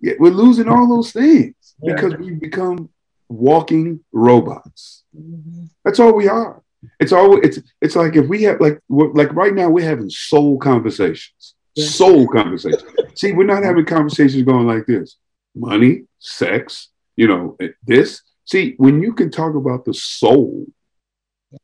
[0.00, 0.14] Yeah.
[0.18, 1.94] We're losing all those things Yeah.
[1.94, 2.88] because we've become
[3.28, 5.04] walking robots.
[5.16, 5.68] Mhm.
[5.84, 6.62] That's all we are.
[6.98, 10.10] It's all it's it's like if we have like we're, like right now we're having
[10.10, 11.54] soul conversations.
[11.76, 11.86] Yeah.
[11.86, 12.82] Soul conversations.
[13.14, 15.16] See, we're not having conversations going like this.
[15.54, 18.22] Money, sex, you know, this.
[18.46, 20.66] See, when you can talk about the soul,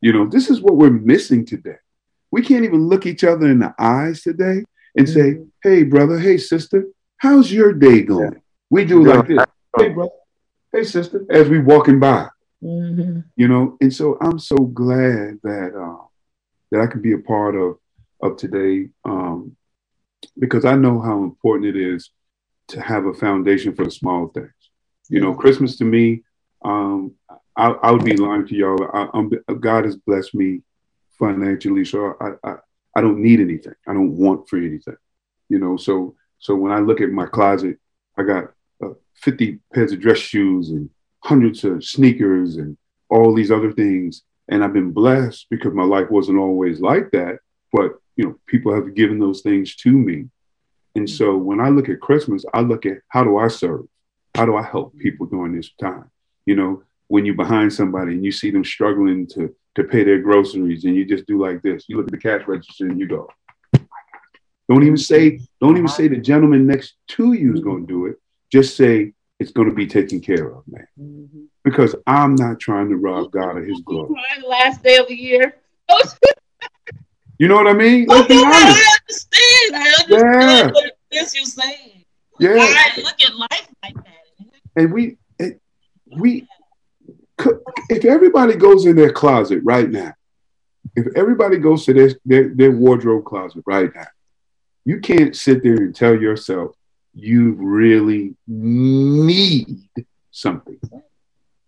[0.00, 1.76] you know, this is what we're missing today.
[2.30, 4.64] We can't even look each other in the eyes today
[4.96, 6.18] and say, "Hey, brother.
[6.18, 6.86] Hey, sister.
[7.18, 9.44] How's your day going?" We do like this.
[9.76, 10.10] Hey, brother.
[10.72, 11.24] Hey, sister.
[11.30, 12.28] As we walking by,
[12.62, 13.24] Mhm.
[13.36, 13.76] you know.
[13.80, 16.04] And so I'm so glad that uh,
[16.70, 17.78] that I can be a part of
[18.20, 19.56] of today um,
[20.38, 22.10] because I know how important it is
[22.68, 24.50] to have a foundation for the small things.
[25.08, 26.22] You know, Christmas to me,
[26.64, 27.14] um,
[27.56, 28.90] I, I would be lying to y'all.
[28.92, 30.62] I, God has blessed me
[31.18, 32.56] financially, so I, I
[32.96, 33.74] I don't need anything.
[33.86, 34.96] I don't want for anything.
[35.48, 37.78] You know, so so when I look at my closet,
[38.18, 40.90] I got uh, 50 pairs of dress shoes and
[41.20, 42.76] hundreds of sneakers and
[43.08, 44.22] all these other things.
[44.48, 47.38] And I've been blessed because my life wasn't always like that.
[47.72, 50.26] But you know, people have given those things to me.
[50.94, 53.86] And so when I look at Christmas, I look at how do I serve?
[54.34, 56.10] How do I help people during this time?
[56.46, 60.20] You know, when you're behind somebody and you see them struggling to to pay their
[60.20, 63.08] groceries and you just do like this, you look at the cash register and you
[63.08, 63.28] go,
[64.68, 68.06] don't even say, don't even say the gentleman next to you is going to do
[68.06, 68.16] it.
[68.52, 71.48] Just say it's going to be taken care of, man.
[71.64, 74.14] Because I'm not trying to rob God of his glory.
[74.40, 75.56] The last day of the year.
[77.36, 78.06] You know what I mean?
[78.08, 79.74] Oh, Let's be Oh, I understand.
[79.74, 82.04] I understand what it is you're saying.
[82.38, 82.54] Yeah.
[82.56, 84.46] I look at life like that.
[84.76, 85.60] And we, it,
[86.16, 86.46] we,
[87.88, 90.12] if everybody goes in their closet right now,
[90.96, 94.06] if everybody goes to their, their, their wardrobe closet right now,
[94.84, 96.76] you can't sit there and tell yourself
[97.14, 99.88] you really need
[100.30, 100.78] something.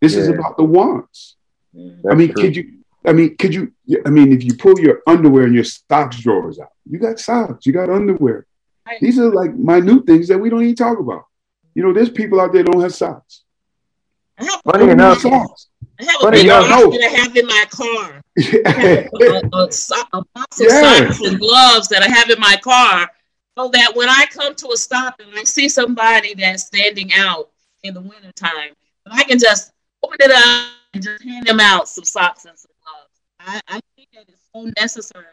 [0.01, 1.37] This is about the wants.
[2.11, 2.43] I mean, true.
[2.43, 2.73] could you?
[3.05, 3.73] I mean, could you?
[4.05, 7.67] I mean, if you pull your underwear and your socks drawers out, you got socks,
[7.67, 8.47] you got underwear.
[9.01, 11.25] These are like minute things that we don't even talk about.
[11.75, 13.43] You know, there's people out there that don't have socks.
[14.38, 15.68] I have, Funny enough, socks.
[16.01, 18.22] I have a funny big enough- box that I have in my car.
[19.57, 21.09] a, a, so- a box of Yeah.
[21.09, 23.11] socks and gloves that I have in my car
[23.57, 27.49] so that when I come to a stop and I see somebody that's standing out
[27.83, 28.75] in the wintertime,
[29.11, 29.72] I can just
[30.03, 33.61] open it up and just hand them out some socks and some gloves.
[33.68, 35.25] I, I think that is so necessary.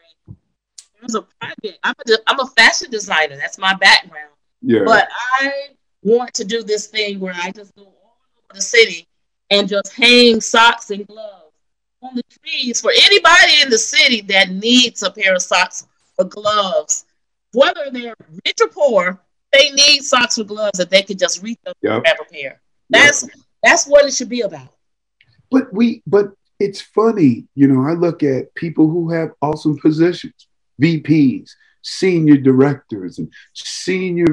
[1.03, 3.35] As a private, I'm a, I'm a fashion designer.
[3.35, 4.29] That's my background.
[4.61, 5.09] yeah, But
[5.41, 5.51] I
[6.01, 7.91] want to do this thing where I just go
[8.53, 9.07] the city
[9.49, 11.51] and just hang socks and gloves
[12.01, 15.85] on the trees for anybody in the city that needs a pair of socks
[16.17, 17.05] or gloves.
[17.53, 19.19] Whether they're rich or poor,
[19.51, 21.93] they need socks or gloves that they can just reach up Yep.
[21.93, 22.61] and grab a pair.
[22.89, 23.27] That's
[23.63, 24.69] that's what it should be about.
[25.51, 27.45] but we, but it's funny.
[27.55, 30.47] You know, I look at people who have awesome positions,
[30.81, 31.51] VPs,
[31.83, 34.25] senior directors, and senior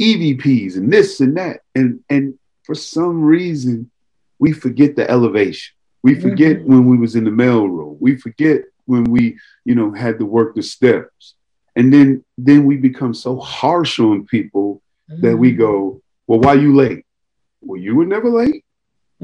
[0.00, 2.37] EVPs, and this and that, and and
[2.68, 3.90] for some reason,
[4.38, 5.74] we forget the elevation.
[6.02, 6.66] We forget Mhm.
[6.66, 7.96] when we was in the mailroom.
[7.98, 9.22] We forget when we,
[9.64, 11.34] you know, had to work the steps.
[11.76, 14.68] And then then we become so harsh on people
[15.22, 17.04] that we go, well, why you late?
[17.62, 18.62] Well, you were never late.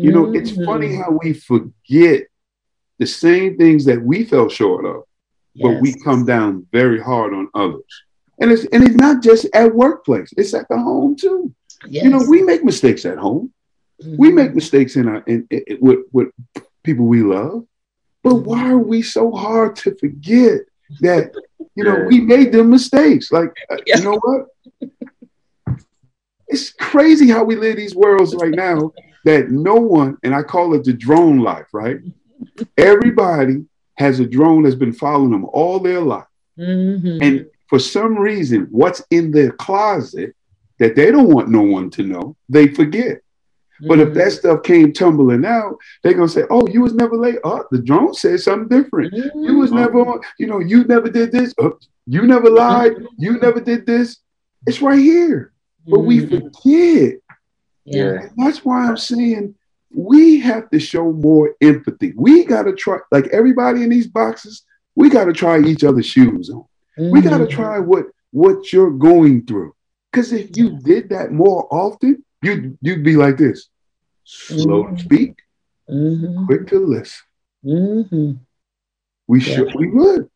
[0.05, 0.99] You know, it's funny Mhm.
[1.03, 2.21] how we forget
[2.99, 5.01] the same things that we fell short of,
[5.63, 7.93] but we come down very hard on others.
[8.41, 11.53] And it's and it's not just at workplace; it's at the home too.
[11.89, 13.53] You know, we make mistakes at home.
[14.19, 14.35] We Mhm.
[14.35, 16.29] make mistakes in our in, in- with with
[16.83, 17.65] people we love,
[18.23, 20.61] but why are we so hard to forget
[21.01, 21.33] that
[21.77, 23.31] you know we made them mistakes?
[23.33, 23.99] Like uh, Yeah.
[23.99, 24.47] you know what?
[26.49, 28.93] It's crazy how we live these worlds right now
[29.25, 31.99] that no one, and I call it the drone life, right?
[32.77, 33.65] Everybody
[33.97, 36.27] has a drone that's been following them all their life.
[36.59, 37.23] Mhm.
[37.23, 40.35] And for some reason, what's in their closet
[40.85, 43.21] that they don't want no one to know, they forget.
[43.89, 44.39] But if that mm.
[44.39, 47.39] stuff came tumbling out, they're gonna say, "Oh, you was never late.
[47.43, 49.13] Oh, the drone said something different.
[49.15, 49.77] You was mm.
[49.77, 51.55] never, on- you know, you never did this.
[51.59, 52.93] Oh, you never lied.
[52.93, 53.07] Mm.
[53.19, 54.19] You never did this.
[54.67, 55.53] It's right here,
[55.87, 56.29] but we Mhm.
[56.31, 57.21] forget.
[57.85, 58.21] yeah.
[58.23, 59.55] And that's why I'm saying
[59.93, 62.13] we have to show more empathy.
[62.17, 64.63] We gotta try, like everybody in these boxes,
[64.95, 66.65] we gotta try each other's shoes on.
[66.97, 69.75] We gotta try what what you're going through.
[70.15, 73.69] Because if you did that more often, you'd you'd be like this:
[74.23, 75.01] slow to Mhm.
[75.01, 75.35] speak,
[75.91, 76.47] Mhm.
[76.47, 77.25] quick to listen.
[77.65, 78.39] Mhm.
[79.27, 79.45] We Yeah.
[79.57, 80.31] should, we would.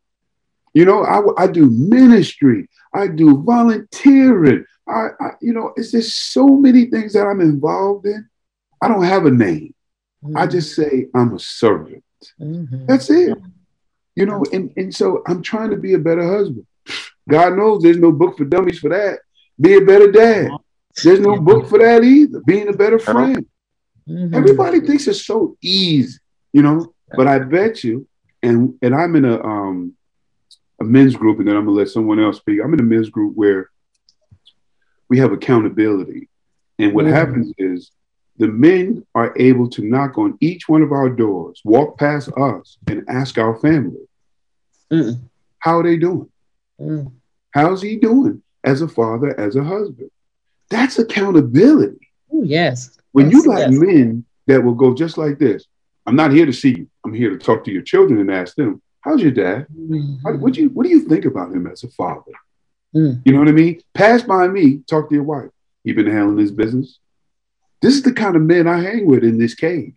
[0.75, 4.65] You know, I, I do ministry, I do volunteering.
[4.89, 8.29] I, I, you know, it's just so many things that I'm involved in.
[8.83, 9.75] I don't have a name.
[10.35, 12.03] I just say I'm a servant.
[12.41, 12.87] Mhm.
[12.89, 13.39] That's it.
[14.17, 16.67] You know, and, and so I'm trying to be a better husband.
[17.29, 19.21] God knows there's no book for dummies for that.
[19.61, 20.51] Be a better dad.
[21.03, 22.41] There's no book for that either.
[22.47, 23.47] Being a better friend.
[24.09, 24.35] Mhm.
[24.35, 26.19] Everybody thinks it's so easy,
[26.53, 26.93] you know.
[27.17, 28.07] But I bet you,
[28.43, 29.95] and and I'm in a um
[30.81, 32.61] a men's group, and then I'm gonna let someone else speak.
[32.63, 33.69] I'm in a men's group where
[35.09, 36.29] we have accountability,
[36.79, 37.13] and what Mhm.
[37.13, 37.91] happens is
[38.37, 42.79] the men are able to knock on each one of our doors, walk past us,
[42.87, 44.07] and ask our family,
[44.93, 45.19] Mm.
[45.59, 46.31] how are they doing?
[46.81, 47.13] Mm.
[47.51, 48.28] How's he doing
[48.65, 50.11] as a father, as a husband?
[50.71, 52.11] That's accountability.
[52.35, 52.99] Ooh, yes.
[53.13, 53.71] When you got yes.
[53.73, 55.67] men that will go just like this,
[56.07, 56.89] I'm not here to see you.
[57.05, 59.67] I'm here to talk to your children and ask them, how's your dad?
[60.25, 62.33] How, what, do you, what do you think about him as a father?
[62.95, 63.23] Mm.
[63.25, 63.81] You know what I mean?
[63.95, 65.51] Pass by me, talk to your wife.
[65.85, 66.99] He been handling his business.
[67.81, 69.95] This is the kind of men I hang with in this cave.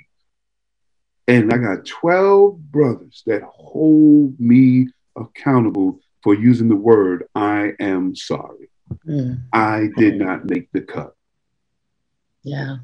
[1.28, 8.16] And I got 12 brothers that hold me accountable for using the word, I am
[8.16, 8.70] sorry.
[9.08, 9.44] Mm.
[9.54, 11.16] I did not make the cut.
[12.44, 12.78] Yeah.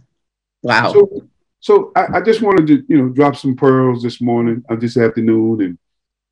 [0.63, 0.93] Wow.
[0.93, 1.27] So,
[1.59, 4.97] so I, I just wanted to, you know, drop some pearls this morning, uh, this
[4.97, 5.77] afternoon, and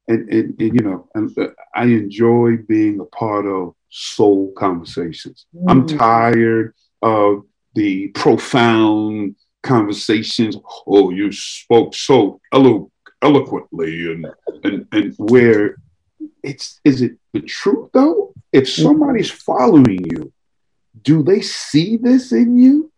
[0.07, 5.45] and and, and you know, and, uh, I enjoy being a part of soul conversations.
[5.67, 5.97] I'm Mm.
[5.97, 10.57] tired of the profound conversations.
[10.87, 12.91] Oh, you spoke so elo-
[13.21, 14.27] eloquently, and
[14.63, 15.77] and and where
[16.45, 18.33] it's is it the truth though?
[18.51, 20.31] If somebody's following you,
[21.01, 22.91] do they see this in you?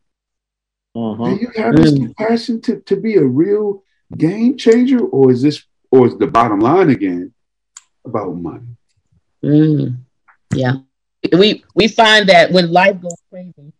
[0.95, 1.25] Mhm.
[1.25, 1.97] Do you have this Mm.
[2.05, 3.83] compassion to, to be a real
[4.17, 7.33] game changer, or is this, or is the bottom line again
[8.05, 8.67] about money?
[9.43, 9.97] Mm.
[10.53, 10.75] Yeah.
[11.33, 13.73] We we find that when life goes crazy,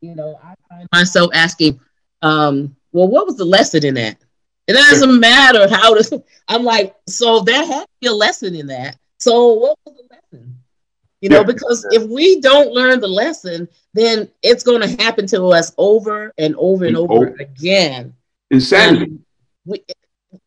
[0.00, 1.80] you know, I find myself asking,
[2.22, 4.16] um, well, what was the lesson in that?
[4.66, 8.66] It doesn't matter how to I'm like, so there had to be a lesson in
[8.68, 8.96] that.
[9.20, 10.56] So what was the lesson?
[11.20, 11.44] You know, Yeah.
[11.44, 16.32] because if we don't learn the lesson, then it's going to happen to us over
[16.38, 17.36] and over and And over over.
[17.38, 18.14] again.
[18.50, 19.18] Insanity.
[19.66, 19.84] We,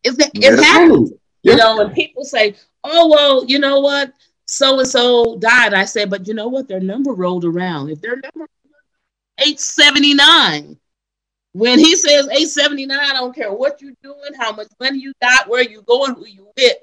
[0.02, 0.60] it's, it Yeah.
[0.60, 1.52] happens Yeah.
[1.52, 4.12] you know, and people say, "Oh, well, you know what?
[4.46, 6.66] So and so died." I said, "But you know what?
[6.68, 7.90] Their number rolled around.
[7.90, 8.48] If their number
[9.38, 10.76] eight seventy nine,
[11.52, 14.98] when he says eight seventy nine, I don't care what you're doing, how much money
[14.98, 16.76] you got, where you going, who you with,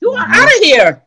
[0.00, 0.34] you are Mhm.
[0.34, 1.02] out of here.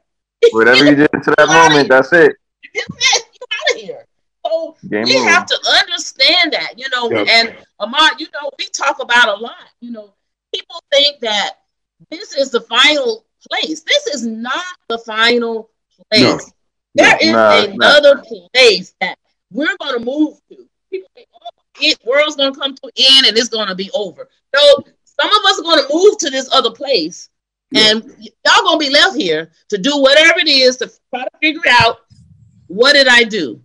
[0.52, 2.36] Whatever you did to that moment, that's it.
[2.74, 4.06] You out of here."
[4.46, 5.30] So Game we over.
[5.30, 7.28] have to understand that, you know, Yep.
[7.30, 9.70] and Ahmad, you know, we talk about a lot.
[9.82, 10.14] You know,
[10.54, 11.60] people think that
[12.10, 13.82] this is the final place.
[13.82, 15.70] This is not the final
[16.12, 16.22] place.
[16.24, 16.40] No.
[16.96, 17.98] There is No, it's not.
[18.04, 18.24] another
[18.54, 19.18] place that
[19.52, 20.68] we're going to move to.
[20.90, 23.76] People think, oh, it world's going to come to an end and it's going to
[23.76, 24.28] be over.
[24.56, 27.30] No, some of us are going to move to this other place,
[27.72, 27.92] Yeah.
[27.92, 28.04] and
[28.46, 31.62] y'all going to be left here to do whatever it is to try to figure
[31.70, 32.00] out
[32.68, 33.62] what did I do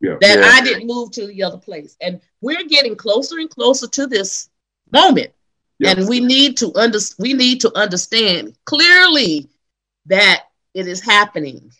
[0.00, 0.16] Yeah.
[0.20, 0.50] that Yeah.
[0.52, 1.96] I didn't move to the other place.
[2.00, 4.48] And we're getting closer and closer to this
[4.90, 5.30] moment.
[5.84, 9.48] And we need to under, we need to understand clearly
[10.06, 10.44] that
[10.74, 11.72] it is happening.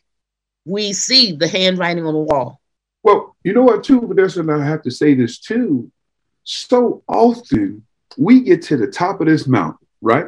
[0.64, 2.61] We see the handwriting on the wall.
[3.05, 5.91] Well, you know what, too, Vanessa, and I have to say this too.
[6.45, 7.85] So often,
[8.18, 10.27] we get to the top of this mountain, right?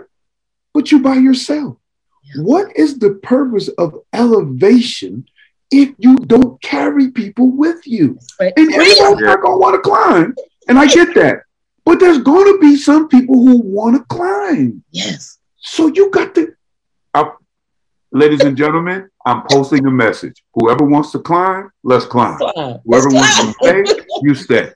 [0.74, 1.76] But you by yourself.
[2.24, 2.42] Yeah.
[2.42, 5.24] What is the purpose of elevation
[5.70, 8.18] if you don't carry people with you?
[8.40, 8.52] Right.
[8.56, 10.34] And everybody's not gonna want to climb,
[10.68, 11.42] and I get that.
[11.84, 14.82] But there's gonna be some people who want to climb.
[14.90, 15.38] Yes.
[15.58, 16.52] So you got to,
[17.14, 17.30] I-
[18.10, 20.42] ladies and gentlemen, I'm posting a message.
[20.54, 22.36] Whoever wants to climb, let's climb.
[22.38, 22.78] Climb.
[22.84, 24.70] Whoever Let's wants to stay, you stay.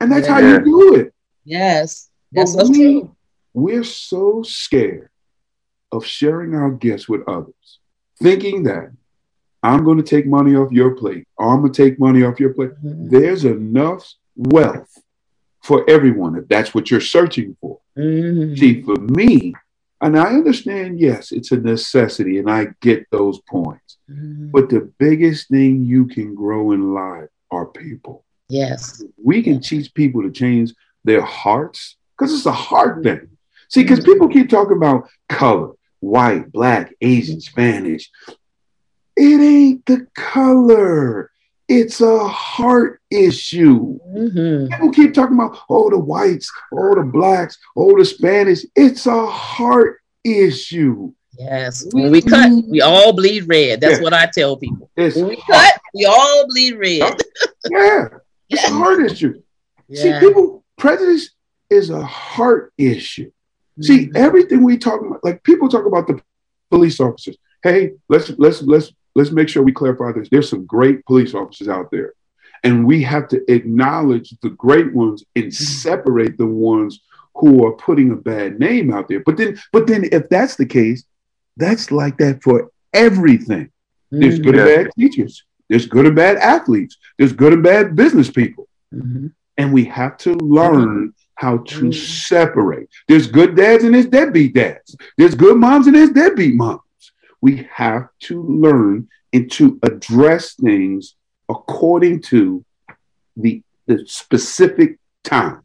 [0.00, 1.14] And that's how you do it.
[1.44, 2.10] Yes.
[2.32, 3.16] But That's so we- true.
[3.54, 5.08] We're so scared
[5.92, 7.78] of sharing our gifts with others,
[8.20, 8.90] thinking that
[9.62, 12.38] I'm going to take money off your plate, or I'm going to take money off
[12.40, 12.72] your plate.
[12.84, 13.10] Mhm.
[13.10, 15.02] There's enough wealth
[15.62, 17.80] for everyone if that's what you're searching for.
[17.98, 18.58] Mhm.
[18.58, 19.54] See, for me,
[20.00, 23.98] and I understand, yes, it's a necessity, and I get those points.
[24.10, 24.52] Mhm.
[24.52, 28.24] But the biggest thing you can grow in life are people.
[28.48, 29.02] Yes.
[29.22, 33.35] We can teach people to change their hearts because it's a heart thing.
[33.68, 38.10] See, because people keep talking about color, white, black, Asian, Spanish.
[39.16, 41.30] It ain't the color,
[41.68, 43.98] it's a heart issue.
[44.16, 44.70] Mhm.
[44.70, 48.64] People keep talking about, oh, the whites, oh, the blacks, oh, the Spanish.
[48.76, 51.12] It's a heart issue.
[51.38, 51.84] Yes.
[51.92, 53.80] When we cut, we all bleed red.
[53.80, 54.02] That's Yeah.
[54.04, 54.90] what I tell people.
[54.96, 57.20] It's When we cut, we all bleed red.
[57.70, 58.08] yeah,
[58.48, 59.34] it's a heart issue.
[59.92, 61.30] See, people, prejudice
[61.70, 63.30] is a heart issue.
[63.80, 64.16] See, Mhm.
[64.16, 66.20] everything we talk about, like people talk about the
[66.70, 67.36] police officers.
[67.62, 70.28] Hey, let's let's let's let's make sure we clarify this.
[70.30, 72.12] There's some great police officers out there,
[72.64, 77.00] and we have to acknowledge the great ones and separate the ones
[77.34, 79.20] who are putting a bad name out there.
[79.20, 81.04] But then, but then, if that's the case,
[81.58, 83.68] that's like that for everything.
[84.10, 85.44] There's good and bad teachers.
[85.68, 86.96] There's good and bad athletes.
[87.18, 88.68] There's good and bad business people.
[88.94, 89.32] Mhm.
[89.58, 91.94] And we have to learn how to Mhm.
[91.94, 92.88] separate.
[93.08, 94.96] There's good dads and there's deadbeat dads.
[95.16, 96.80] There's good moms and there's deadbeat moms.
[97.40, 101.14] We have to learn and to address things
[101.48, 102.64] according to
[103.36, 105.60] the, the specific time,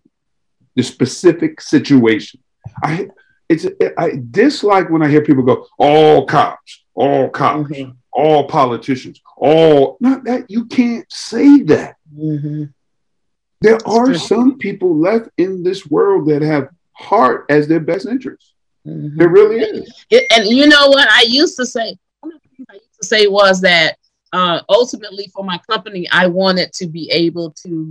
[0.75, 2.41] the specific situation.
[2.83, 3.09] I
[3.49, 3.65] it's
[3.97, 7.95] I dislike when I hear people go, all cops, all cops, Mhm.
[8.13, 11.95] all politicians, all not that you can't say that.
[12.15, 12.73] Mhm.
[13.61, 14.15] There are true.
[14.15, 18.53] some people left in this world that have heart as their best interest.
[18.87, 19.15] Mhm.
[19.17, 19.91] There really is.
[20.31, 21.95] And you know what I used to say?
[22.21, 23.97] One of the things I used to say was that
[24.33, 27.89] uh, ultimately for my company, I wanted to be able to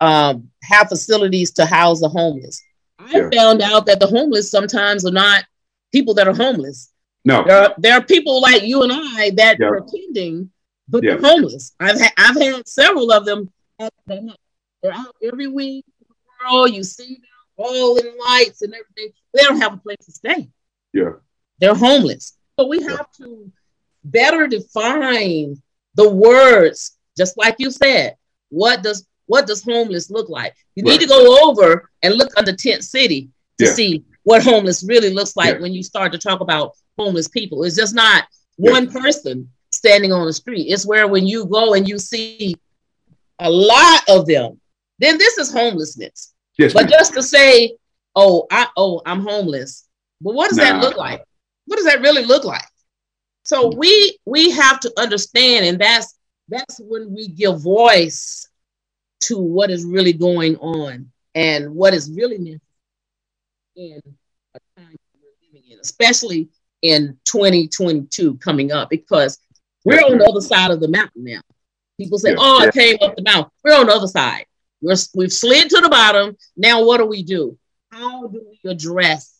[0.00, 2.62] um, have facilities to house the homeless.
[2.98, 3.28] I Yeah.
[3.34, 5.44] found out that the homeless sometimes are not
[5.92, 6.90] people that are homeless.
[7.24, 9.66] No, There are, there are people like you and I that Yeah.
[9.66, 10.50] are attending,
[10.88, 11.16] but Yeah.
[11.16, 11.72] they're homeless.
[11.80, 13.50] I've ha- I've had several of them.
[14.82, 15.84] They're out every week.
[16.40, 17.24] Girl, you see them
[17.56, 19.12] all in lights and everything.
[19.34, 20.48] They don't have a place to stay.
[20.92, 21.10] yeah,
[21.60, 22.36] They're homeless.
[22.58, 23.50] So we have to
[24.04, 25.60] better define
[25.94, 28.16] the words, just like you said.
[28.48, 30.54] What does what does homeless look like?
[30.74, 33.28] You need to go over and look under Tent City
[33.58, 33.72] to Yeah.
[33.74, 35.60] see what homeless really looks like Yeah.
[35.60, 37.62] when you start to talk about homeless people.
[37.62, 38.24] It's just not
[38.58, 38.72] Yeah.
[38.72, 40.64] one person standing on the street.
[40.64, 42.56] It's where when you go and you see
[43.38, 44.59] a lot of them,
[45.00, 46.32] then this is homelessness.
[46.58, 46.90] yes, But ma'am.
[46.90, 47.76] just to say,
[48.14, 49.88] oh, I oh, I'm homeless.
[50.20, 51.24] But what does that look like?
[51.66, 52.62] What does that really look like?
[53.44, 53.78] So hmm.
[53.78, 56.14] we we have to understand, and that's
[56.48, 58.46] that's when we give voice
[59.22, 62.60] to what is really going on and what is really necessary
[63.76, 64.00] in
[64.54, 66.48] a time we're living in, especially
[66.82, 69.38] in 2022 coming up, because
[69.84, 71.40] we're on the other side of the mountain now.
[71.98, 72.36] People say, Yeah.
[72.38, 72.68] "Oh, Yeah.
[72.68, 74.46] I came up the mountain." We're on the other side.
[74.82, 76.36] We're, we've slid to the bottom.
[76.56, 77.58] Now, what do we do?
[77.90, 79.34] How do we address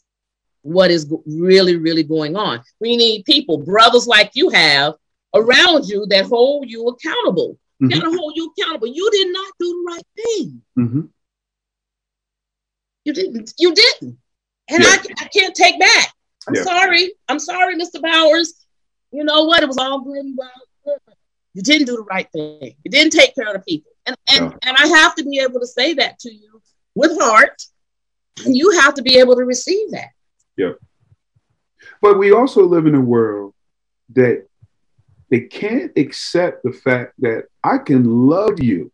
[0.63, 2.63] what is really, really going on?
[2.81, 4.95] We need people, brothers like you have
[5.35, 7.59] around you that hold you accountable.
[7.83, 7.91] Mhm.
[7.93, 8.89] Got to hold you accountable.
[8.89, 10.63] You did not do the right thing.
[10.79, 11.09] Mhm.
[13.05, 13.55] You didn't.
[13.59, 14.19] You didn't.
[14.69, 14.89] And Yeah.
[14.91, 16.13] I, I can't take back.
[16.47, 16.65] I'm Yeah.
[16.65, 17.13] sorry.
[17.29, 18.01] I'm sorry, Mr.
[18.03, 18.55] Bowers.
[19.13, 19.63] You know what?
[19.63, 20.51] It was all good and well.
[20.85, 21.15] good.
[21.55, 22.77] You didn't do the right thing.
[22.85, 23.91] You didn't take care of the people.
[24.11, 24.59] And and, No.
[24.63, 26.61] and I have to be able to say that to you
[26.95, 27.63] with heart.
[28.45, 30.09] And you have to be able to receive that.
[30.57, 30.73] Yeah.
[32.01, 33.55] But we also live in a world
[34.15, 34.47] that
[35.31, 38.91] they can't accept the fact that I can love you,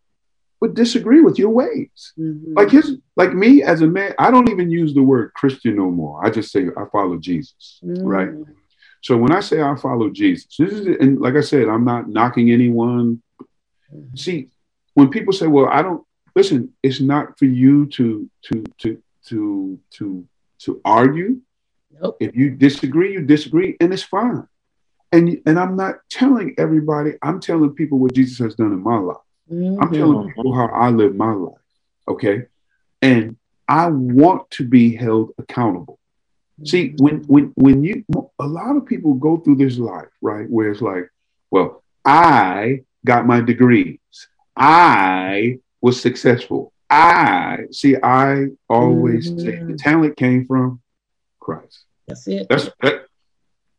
[0.60, 2.12] but disagree with your ways.
[2.16, 5.90] Like his, like me as a man, I don't even use the word Christian no
[5.90, 6.24] more.
[6.24, 8.28] I just say I follow Jesus, right?
[8.28, 8.52] Mm-hmm.
[9.02, 12.08] So when I say I follow Jesus, this is, and like I said, I'm not
[12.08, 13.22] knocking anyone.
[14.16, 14.48] See,
[14.96, 16.02] when people say, "Well, I don't,"
[16.34, 18.06] listen, it's not for you to
[18.46, 20.26] to to to to
[20.64, 21.30] to argue.
[22.00, 22.16] Nope.
[22.18, 24.46] If you disagree, you disagree, and it's fine.
[25.12, 27.12] And and I'm not telling everybody.
[27.22, 29.26] I'm telling people what Jesus has done in my life.
[29.50, 29.96] I'm Mhm.
[30.00, 31.66] telling people how I live my life.
[32.08, 32.46] Okay.
[33.02, 33.36] And
[33.68, 35.98] I want to be held accountable.
[36.64, 38.04] See, when when when you
[38.38, 41.06] a lot of people go through this life, right, where it's like,
[41.50, 43.98] well, I got my degrees,
[44.56, 46.72] I was successful.
[46.88, 47.96] I see.
[48.02, 50.80] I always say the talent came from
[51.40, 51.84] Christ.
[52.06, 52.46] That's it.
[52.48, 53.06] That's that.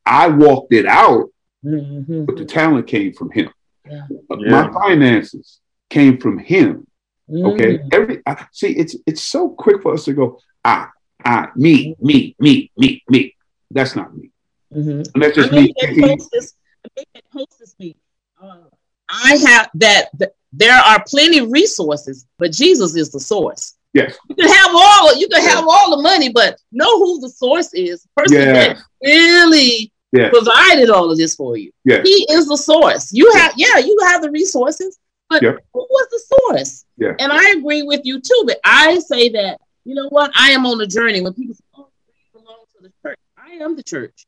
[0.06, 1.30] I walked it out,
[1.66, 2.26] Mhm.
[2.26, 3.50] but the talent came from Him.
[3.90, 4.06] Yeah.
[4.30, 5.60] My finances
[5.90, 6.86] came from Him.
[7.30, 7.78] Okay.
[7.80, 7.90] Mhm.
[7.94, 10.92] Every I, see, it's it's so quick for us to go, ah,
[11.26, 13.36] ah, me, me, me, me, me.
[13.72, 14.32] That's not me.
[14.74, 15.10] Mhm.
[15.14, 15.74] And that's just I me.
[15.82, 16.54] made that hostess.
[16.86, 17.98] I made that hostess meet.
[18.42, 18.64] Uh,
[19.10, 20.34] I have that, that.
[20.54, 23.76] There are plenty of resources, but Jesus is the source.
[23.94, 24.16] Yes.
[24.30, 25.16] You can have all.
[25.16, 28.04] You can have all the money, but know who the source is.
[28.04, 28.54] The person Yeah.
[28.54, 31.72] that really provided all of this for you.
[31.86, 33.12] He is the source.
[33.14, 34.98] You have, yeah, you have the resources,
[35.30, 36.86] but who was the source?
[36.98, 37.14] Yeah.
[37.20, 38.44] And I agree with you too.
[38.46, 40.32] But I say that you know what?
[40.36, 41.22] I am on a journey.
[41.22, 44.26] When people say, "Oh, you belong to the church," I am the church.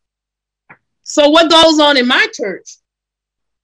[1.04, 2.78] So what goes on in my church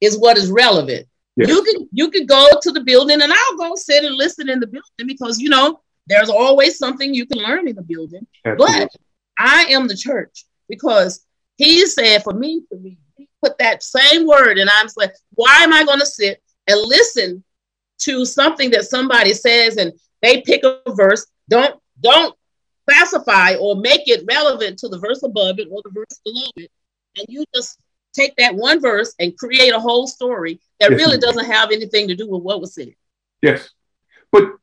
[0.01, 1.07] is what is relevant.
[1.35, 1.49] Yes.
[1.49, 4.59] You can you can go to the building, and I'll go sit and listen in
[4.59, 8.25] the building because you know there's always something you can learn in the building.
[8.45, 8.79] Absolutely.
[8.79, 8.89] But
[9.37, 11.25] I am the church because
[11.57, 15.57] he said for me to be he put that same word, and I'm like, why
[15.61, 17.43] am I going to sit and listen
[17.99, 21.25] to something that somebody says and they pick a verse?
[21.49, 22.33] Don't don't
[22.89, 26.71] classify or make it relevant to the verse above it or the verse below it,
[27.17, 27.77] and you just
[28.15, 32.07] take that one verse and create a whole story that Yes, really doesn't have anything
[32.07, 32.95] to do with what was said.
[33.41, 33.69] Yes.
[34.31, 34.53] But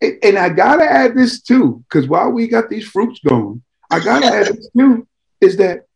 [0.00, 4.00] and and I gotta add this too, because while we got these fruits going, I
[4.00, 5.06] gotta add this too,
[5.40, 5.86] is that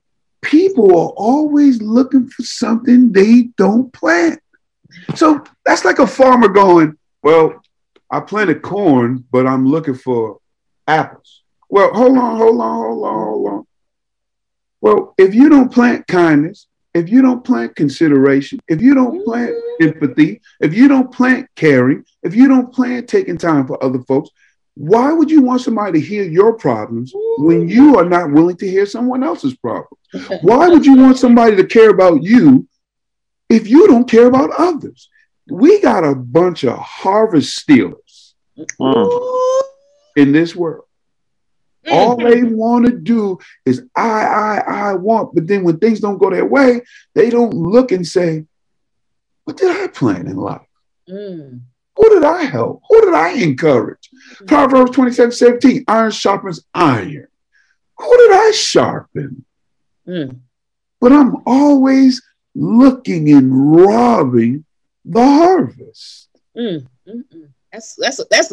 [0.42, 4.40] people are always looking for something they don't plant.
[5.14, 7.60] So that's like a farmer going, Well,
[8.10, 10.38] I planted corn, but I'm looking for
[10.86, 11.42] apples.
[11.68, 13.66] Well, hold on, hold on, hold on, hold on.
[14.80, 19.54] Well, if you don't plant kindness, if you don't plant consideration, if you don't plant
[19.80, 24.30] empathy, if you don't plant caring, if you don't plant taking time for other folks,
[24.74, 28.68] why would you want somebody to hear your problems when you are not willing to
[28.68, 29.98] hear someone else's problems?
[30.42, 32.66] Why would you want somebody to care about you
[33.50, 35.08] if you don't care about others?
[35.50, 38.34] We got a bunch of harvest stealers
[38.80, 39.62] Mm.
[40.16, 40.84] in this world.
[41.90, 45.34] All they want to do is I, I, I want.
[45.34, 46.82] But then when things don't go their way,
[47.14, 48.44] they don't look and say,
[49.44, 50.66] What did I plan in life?
[51.08, 51.60] Mm.
[51.96, 52.82] Who did I help?
[52.88, 54.10] Who did I encourage?
[54.46, 57.26] Proverbs 27 17, iron sharpens iron.
[57.96, 59.44] Who did I sharpen?
[60.06, 60.38] Mm.
[61.00, 62.22] But I'm always
[62.54, 64.64] looking and robbing
[65.04, 66.28] the harvest.
[66.56, 67.48] Mm, mm, mm.
[67.72, 68.52] That's that's that's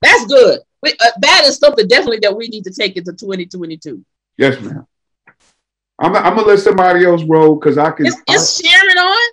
[0.00, 0.60] that's good.
[0.82, 4.04] We, uh, that is something definitely that we need to take into 2022.
[4.36, 4.86] Yes, ma'am.
[5.98, 9.30] I'm, I'm gonna let somebody else roll because I can Is, is Sharon on?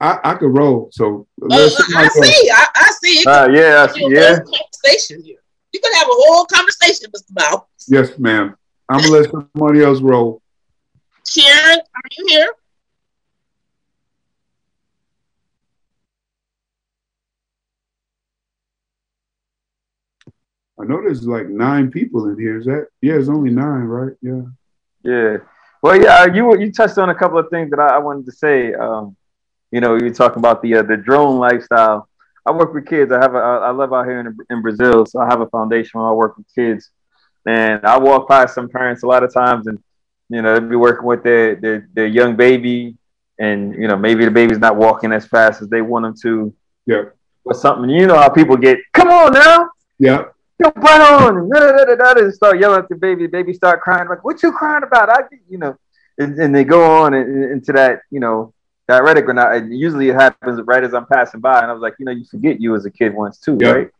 [0.00, 0.88] I, I, I could roll.
[0.92, 2.22] So Uh, let I somebody go.
[2.22, 2.50] see.
[2.50, 3.20] I, I see.
[3.20, 4.38] It Uh, yeah, be a yeah.
[4.38, 5.38] conversation here.
[5.72, 7.32] You could have a whole conversation, Mr.
[7.38, 7.66] Mouth.
[7.88, 8.56] Yes, ma'am.
[8.88, 10.40] I'm gonna let somebody else roll.
[11.28, 12.48] Sharon, are you here?
[20.80, 22.58] I know there's like nine people in here.
[22.58, 23.14] Is that yeah?
[23.14, 24.12] It's only nine, right?
[24.20, 24.42] Yeah.
[25.02, 25.36] Yeah.
[25.82, 28.32] Well, yeah, you you touched on a couple of things that I, I wanted to
[28.32, 28.74] say.
[28.74, 29.16] Um,
[29.70, 32.08] you know, you were talking about the uh, the drone lifestyle.
[32.44, 33.10] I work with kids.
[33.12, 36.00] I have a I live out here in, in Brazil, so I have a foundation
[36.00, 36.90] where I work with kids,
[37.46, 39.78] and I walk past some parents a lot of times, and
[40.28, 42.96] you know, they'll be working with their their, their young baby,
[43.38, 46.54] and you know, maybe the baby's not walking as fast as they want them to,
[46.86, 47.04] Yeah.
[47.44, 47.88] or something.
[47.90, 50.24] You know how people get, come on now, Yeah.
[50.58, 51.50] Your butt on,
[52.18, 53.26] and, start yelling at the baby.
[53.26, 55.76] Baby start crying like, "What you crying about?" I, you know,
[56.18, 58.54] and, and they go on into that, you know,
[58.88, 59.54] diuretic or not.
[59.54, 62.12] And usually it happens right as I'm passing by, and I was like, you know,
[62.12, 63.70] you forget you as a kid once too, Yeah.
[63.70, 63.90] right?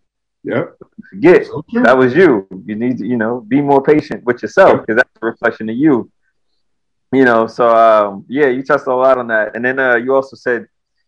[0.42, 0.64] Yeah.
[0.80, 1.82] You forget true.
[1.82, 2.46] that was you.
[2.64, 5.76] You need to, you know, be more patient with yourself because that's a reflection of
[5.76, 6.10] you.
[7.12, 10.14] You know, so um, yeah, you touched a lot on that, and then uh, you
[10.14, 10.66] also said,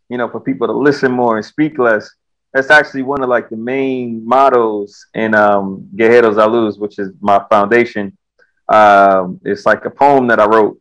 [0.08, 2.10] you know, for people to listen more and speak less.
[2.54, 7.10] That's actually one of like the main mottos in um, Guerreros a Luz, which is
[7.20, 8.16] my foundation.
[8.68, 10.80] Um, it's like a poem that I wrote,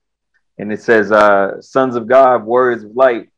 [0.57, 3.29] and it says, uh, "Sons of God, words of light,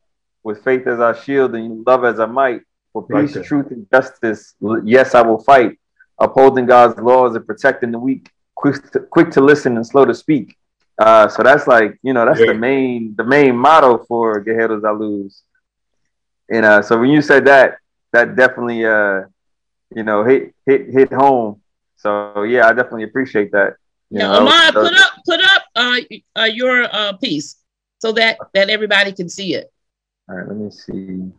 [0.44, 2.62] with faith as our shield and love as our might,
[2.94, 4.56] for peace, truth, and justice.
[4.84, 5.78] Yes, I will fight.
[6.22, 10.14] upholding God's laws and protecting the weak, quick to, quick to listen and slow to
[10.14, 10.54] speak.
[10.98, 12.48] Uh, so that's like you know that's Yeah.
[12.48, 15.44] the main the main motto for Guerreros a Luz.
[16.50, 17.78] And uh, so when you said that,
[18.14, 19.22] that definitely uh,
[19.96, 21.62] you know hit hit hit home.
[21.98, 23.76] So yeah, I definitely appreciate that.
[24.10, 25.98] You Now, know, so- put up put up uh,
[26.40, 27.58] uh your uh piece
[28.00, 29.72] so that that everybody can see it.
[30.30, 31.32] All right, let me see.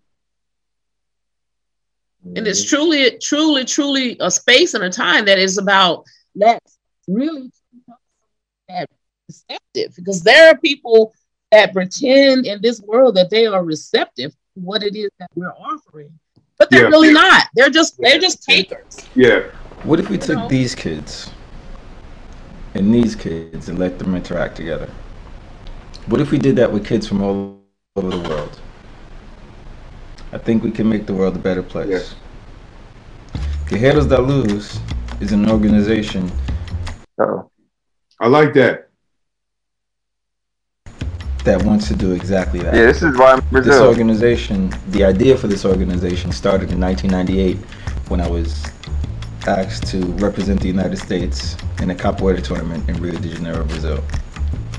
[2.37, 6.05] And it's truly, truly, truly a space and a time that is about
[6.35, 7.51] let's really
[8.68, 8.89] that
[9.29, 11.14] receptive because there are people
[11.51, 15.53] that pretend in this world that they are receptive to what it is that we're
[15.53, 16.11] offering,
[16.61, 16.88] but they're Yeah.
[16.88, 17.46] really not.
[17.56, 18.98] They're just they're just takers.
[19.16, 19.40] Yeah.
[19.82, 20.48] What if we took know?
[20.48, 21.30] these kids
[22.74, 24.88] and these kids and let them interact together?
[26.06, 27.58] What if we did that with kids from all
[27.96, 28.61] over the world?
[30.32, 32.14] I think we can make the world a better place.
[33.66, 34.78] Guerreros da Luz
[35.20, 36.30] is an organization
[37.18, 37.50] Oh,
[38.20, 38.89] I like that.
[41.45, 42.74] That wants to do exactly that.
[42.74, 46.80] yeah, this is why I'm in This organization, the idea for this organization started in
[46.80, 47.57] 1998
[48.09, 48.64] when I was
[49.47, 53.99] asked to represent the United States in a capoeira tournament in Rio de Janeiro, Brazil.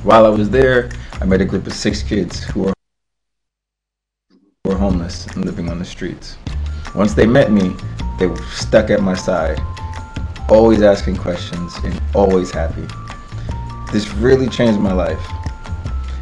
[0.04, 0.90] While I was there,
[1.20, 2.74] I met a group of six kids who were,
[4.64, 6.38] who were homeless and living on the streets.
[6.96, 7.76] Once they met me,
[8.20, 9.60] they were stuck at my side,
[10.50, 12.86] always asking questions and always happy.
[13.92, 15.22] This really changed my life.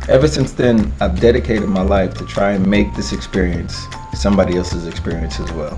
[0.09, 3.85] Ever since then, I've dedicated my life to try and make this experience
[4.15, 5.75] somebody else's experience as well.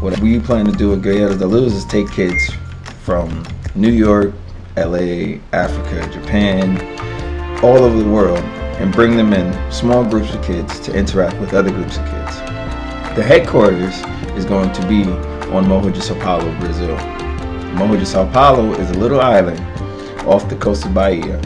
[0.00, 2.50] What we plan to do at Guerreros de Luz is take kids
[3.04, 3.46] from
[3.76, 4.32] New York,
[4.76, 6.80] LA, Africa, Japan,
[7.62, 8.40] all over the world,
[8.80, 12.36] and bring them in small groups of kids to interact with other groups of kids.
[13.14, 13.94] The headquarters
[14.36, 15.04] is going to be
[15.54, 16.96] on Morro de Sao Paulo, Brazil.
[17.74, 19.60] Morro de Sao Paulo is a little island
[20.26, 21.40] off the coast of Bahia.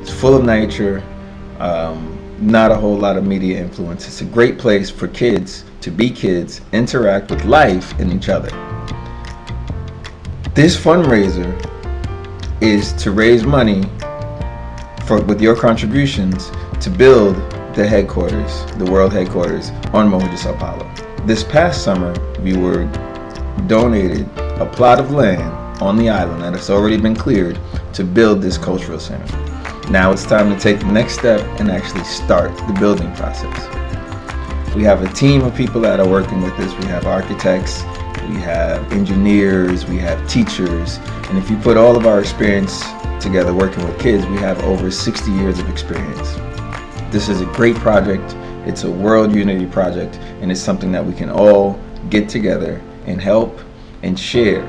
[0.00, 1.02] It's full of nature,
[1.58, 4.06] um, not a whole lot of media influence.
[4.06, 8.50] It's a great place for kids to be kids, interact with life and each other.
[10.54, 11.48] This fundraiser
[12.60, 13.84] is to raise money
[15.06, 16.50] for with your contributions
[16.80, 17.36] to build
[17.74, 20.88] the headquarters, the world headquarters on de Sao Paulo.
[21.26, 22.84] This past summer, we were
[23.66, 27.58] donated a plot of land on the island that has already been cleared
[27.92, 29.47] to build this cultural center.
[29.90, 34.74] Now it's time to take the next step and actually start the building process.
[34.74, 36.74] We have a team of people that are working with us.
[36.78, 37.84] We have architects,
[38.28, 42.84] we have engineers, we have teachers, and if you put all of our experience
[43.18, 46.34] together working with kids, we have over 60 years of experience.
[47.10, 48.34] This is a great project.
[48.68, 51.80] It's a world unity project, and it's something that we can all
[52.10, 53.58] get together and help
[54.02, 54.64] and share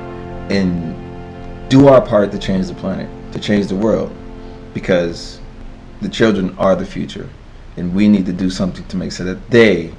[0.50, 4.10] and do our part to change the planet, to change the world,
[4.74, 5.40] because
[6.00, 7.28] the children are the future,
[7.76, 9.92] and we need to do something to make sure that they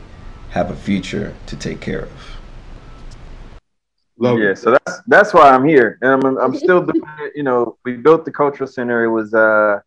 [0.50, 2.12] have a future to take care of.
[4.18, 4.58] Love yeah, it.
[4.58, 7.34] so that's that's why I'm here, and I'm I'm still doing it.
[7.36, 9.04] You know, we built the cultural center.
[9.04, 9.80] It was uh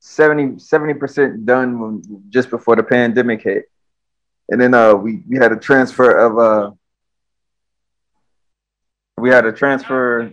[0.00, 0.58] 70
[0.94, 3.70] percent done when, just before the pandemic hit,
[4.50, 6.70] and then uh we we had a transfer of uh
[9.16, 10.32] we had a transfer.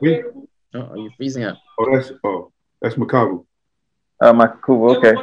[0.00, 0.22] We,
[0.74, 1.56] Oh, you're freezing up.
[1.78, 3.38] oh, that's oh, that's Macabre.
[4.20, 4.96] Uh, my cool.
[4.96, 5.14] Okay.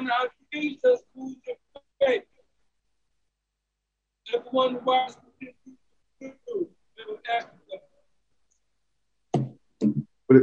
[10.28, 10.38] But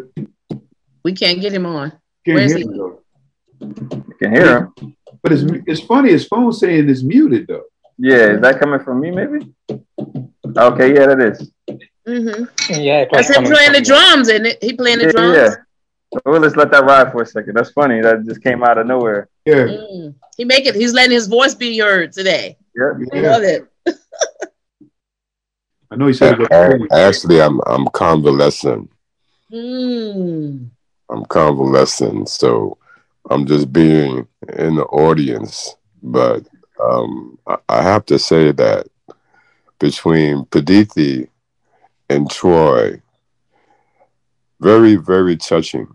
[1.05, 1.91] We can't get him on.
[2.25, 2.65] can't Where's hear he?
[2.65, 3.01] him, though.
[3.61, 4.97] You can hear him.
[5.23, 6.11] But it's it's funny.
[6.11, 7.65] His phone saying it's muted though.
[7.99, 9.11] Yeah, is that coming from me?
[9.11, 9.53] Maybe.
[10.57, 10.95] Okay.
[10.95, 11.51] Yeah, that is.
[12.07, 14.63] Hmm Yeah, it That's him playing the drums, and it?
[14.63, 15.37] He playing the Yeah, drums.
[15.37, 16.21] yeah.
[16.27, 17.55] Well, let's let that ride for a second.
[17.57, 18.01] That's funny.
[18.03, 19.29] That just came out of nowhere.
[19.47, 20.15] Yeah, Mm.
[20.37, 20.75] He make it.
[20.75, 22.57] He's letting his voice be heard today.
[22.75, 23.09] Yep.
[23.13, 23.31] I yeah.
[23.31, 23.69] love it.
[25.91, 28.91] I know he said it Actually, I'm I'm convalescent.
[29.53, 30.71] Mm.
[31.11, 32.79] I'm convalescent, so
[33.29, 34.27] I'm just being
[34.59, 35.77] in the audience.
[36.03, 36.47] But
[36.83, 38.87] um, I, I have to say that
[39.79, 41.29] between Padithi
[42.13, 43.01] and Troy,
[44.61, 45.89] very very touching,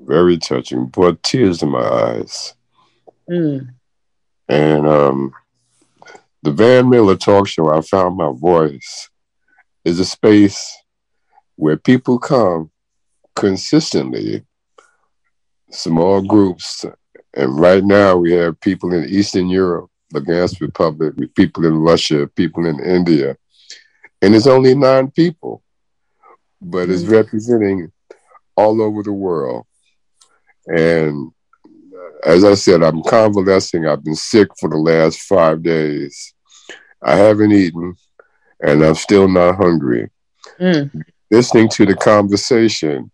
[0.00, 0.86] very touching.
[0.86, 2.54] Brought tears in my eyes.
[3.28, 3.74] Mm.
[4.48, 5.32] And um,
[6.42, 9.08] the Van Miller Talk Show, I found my voice,
[9.84, 10.76] is a space
[11.56, 12.70] where people come
[13.34, 14.44] consistently,
[15.70, 16.84] small groups.
[17.34, 22.26] And right now we have people in Eastern Europe, the Gans Republic, people in Russia,
[22.26, 23.36] people in India,
[24.22, 25.62] and it's only nine people,
[26.60, 27.90] but it's representing
[28.56, 29.66] all over the world.
[30.66, 31.32] And
[31.66, 33.86] uh, as I said, I'm convalescing.
[33.86, 36.34] I've been sick for the last five days.
[37.02, 37.96] I haven't eaten,
[38.60, 40.08] and I'm still not hungry.
[40.60, 41.02] Mm.
[41.32, 43.10] Listening to the conversation,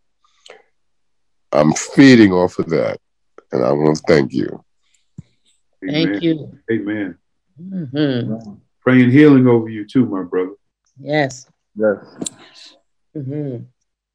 [1.53, 2.99] I'm feeding off of that,
[3.51, 4.63] and I want to thank you.
[5.83, 6.23] Thank Amen.
[6.23, 6.59] you.
[6.71, 7.19] Amen.
[7.59, 8.53] hmm
[8.83, 10.58] Praying healing over you too, my brother.
[11.01, 11.47] Yes.
[11.77, 11.99] Yes.
[13.15, 13.57] hmm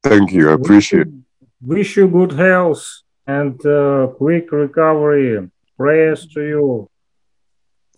[0.02, 0.50] Thank you.
[0.50, 1.14] I appreciate it.
[1.62, 2.86] Wish you good health
[3.26, 5.48] and uh, quick recovery.
[5.78, 6.90] Prayers to you.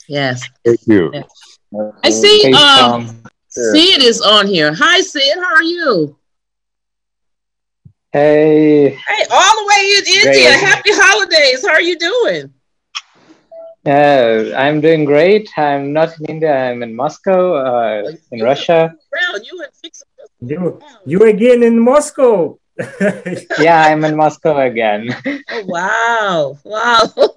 [0.08, 0.44] Yes.
[0.64, 1.12] Thank you.
[2.04, 2.42] I see.
[2.42, 3.22] Hey, Um, Tom.
[3.48, 4.72] Sid is on here.
[4.74, 5.34] Hi, Sid.
[5.36, 6.16] How are you?
[8.12, 10.36] Hey, Hey, all the way in Great.
[10.36, 10.52] India.
[10.52, 11.66] Happy holidays.
[11.66, 12.52] How are you doing?
[13.86, 15.48] Uh, I'm doing great.
[15.56, 16.54] I'm not in India.
[16.54, 18.94] I'm in Moscow, uh, in Russia.
[19.10, 20.02] Brown, you and fix
[20.40, 22.58] You, you again in Moscow?
[23.58, 25.08] Yeah, I'm in Moscow again.
[25.50, 26.58] Oh, wow.
[26.64, 27.02] Wow.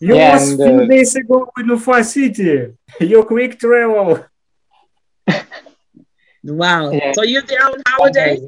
[0.00, 2.72] You Yeah, was and, few uh, days ago in Ufa City.
[3.00, 4.24] Your quick travel.
[6.44, 6.92] Wow.
[6.92, 7.12] Yeah.
[7.12, 8.38] So you're there on holiday?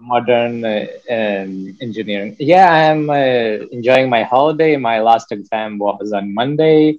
[0.00, 2.36] Modern uh, um, engineering.
[2.38, 4.76] Yeah, I'm uh, enjoying my holiday.
[4.76, 6.98] My last exam was on Monday.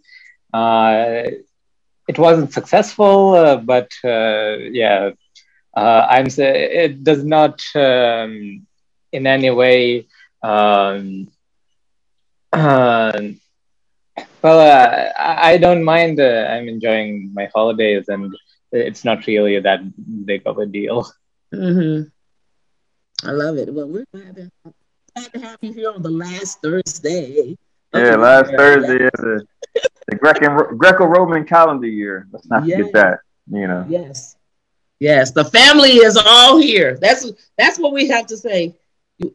[0.54, 1.24] Uh,
[2.08, 5.12] it wasn't successful, uh, but uh, yeah,
[5.76, 6.28] uh, I'm.
[6.38, 8.66] It does not um,
[9.12, 10.08] in any way.
[10.44, 11.28] Um,
[14.42, 14.60] well,
[15.18, 16.20] I I don't mind.
[16.20, 18.34] I'm enjoying my holidays, and
[18.72, 19.80] it's not really that
[20.26, 21.08] big of a deal.
[21.54, 22.10] Mm-hmm.
[23.24, 23.74] I love it.
[23.74, 24.52] Well, we're glad to,
[25.16, 27.58] glad to have you here on the last Thursday.
[27.94, 29.46] Yeah, last Thursday is the,
[30.08, 32.28] the Greco Greco-Roman calendar year.
[32.32, 32.78] Let's not Yeah.
[32.78, 33.20] forget that.
[33.50, 33.86] You know.
[33.88, 34.36] Yes.
[35.00, 35.32] Yes.
[35.32, 36.98] The family is all here.
[37.00, 38.76] That's that's what we have to say.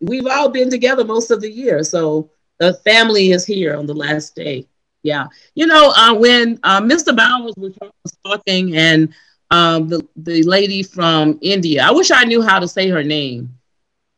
[0.00, 1.82] We've all been together most of the year.
[1.82, 4.66] So the family is here on the last day.
[5.02, 5.26] Yeah.
[5.54, 7.16] You know, uh, when uh, Mr.
[7.16, 9.12] Bowers was was talking and
[9.50, 13.58] um, the, the lady from India, I wish I knew how to say her name.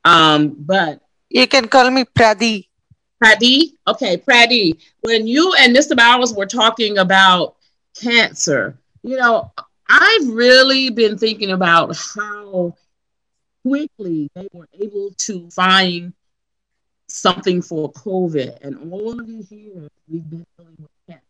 [0.04, 1.00] Um, but
[1.30, 2.68] You can call me Pradi.
[3.20, 3.76] Pradi?
[3.86, 4.78] Okay, Pradi.
[5.00, 5.96] When you and Mr.
[5.96, 7.56] Bowers were talking about
[7.98, 9.52] cancer, you know,
[9.88, 12.74] I've really been thinking about how
[13.66, 16.12] quickly they were able to find
[17.08, 18.60] something for COVID.
[18.62, 21.22] And all of these years we've been dealing with cancer.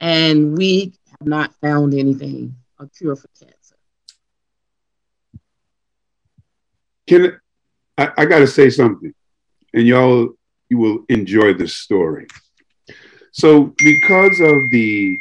[0.00, 3.76] And we have not found anything, a cure for cancer.
[7.06, 7.40] Can
[7.98, 9.14] I, I got to say something,
[9.74, 10.30] and y'all
[10.68, 12.26] you will enjoy this story.
[13.32, 15.18] So, because of the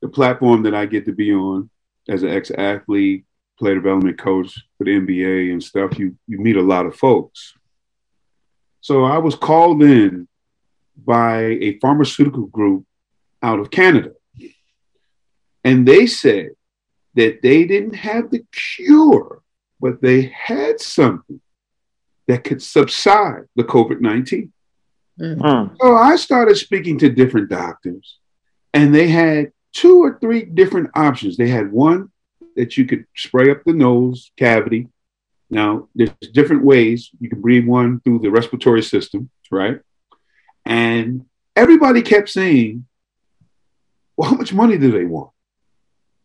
[0.00, 1.70] the platform that I get to be on
[2.08, 3.24] as an ex-athlete,
[3.58, 7.54] player development coach for the NBA and stuff, you you meet a lot of folks.
[8.80, 10.26] So I was called in
[10.96, 12.84] by a pharmaceutical group
[13.42, 14.10] out of Canada.
[15.64, 16.50] And they said
[17.14, 19.42] that they didn't have the cure,
[19.82, 21.40] but they had something
[22.28, 24.52] that could subside the COVID 19.
[25.20, 25.76] Mm.
[25.78, 28.18] So I started speaking to different doctors,
[28.72, 31.36] and they had two or three different options.
[31.36, 32.10] They had one
[32.56, 34.88] that you could spray up the nose cavity.
[35.50, 37.10] Now, there's different ways.
[37.20, 39.80] You can breathe one through the respiratory system, right?
[40.64, 41.26] And
[41.56, 42.86] everybody kept saying,
[44.16, 45.30] well, how much money do they want?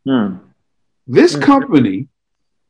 [0.05, 0.36] Hmm.
[1.08, 2.08] This company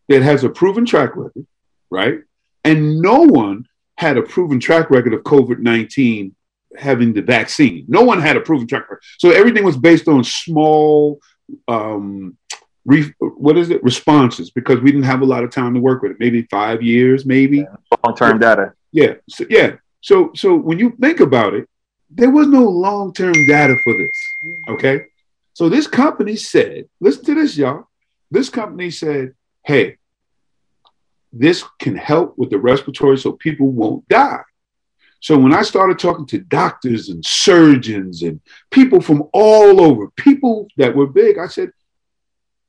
[0.08, 1.46] that has a proven track record,
[1.90, 2.20] right?
[2.64, 3.66] And no one
[3.98, 6.36] had a proven track record of COVID 19
[6.78, 7.86] having the vaccine.
[7.88, 9.02] No one had a proven track record.
[9.18, 11.20] So everything was based on small,
[11.68, 12.38] um,
[12.86, 16.02] re- what is it, responses because we didn't have a lot of time to work
[16.02, 16.18] with it.
[16.20, 17.66] Maybe five years, maybe.
[18.04, 18.74] Long term data.
[18.92, 19.16] Yeah.
[19.30, 19.76] So, yeah.
[20.02, 21.68] So, so when you think about it,
[22.10, 24.12] there was no long term data for this.
[24.70, 25.06] Okay.
[25.54, 27.88] So this company said, listen to this, y'all.
[28.30, 29.34] This company said,
[29.68, 29.98] hey,
[31.34, 34.42] this can help with the respiratory so people won't die.
[35.20, 38.40] So when I started talking to doctors and surgeons and
[38.72, 41.72] people from all over, people that were big, I said,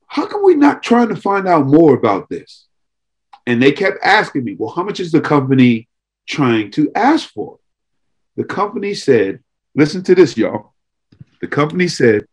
[0.07, 2.67] how come we not trying to find out more about this?
[3.47, 5.87] And they kept asking me, well, how much is the company
[6.27, 7.59] trying to ask for?
[8.35, 9.39] The company said,
[9.73, 10.73] listen to this, y'all.
[11.39, 12.25] The company said,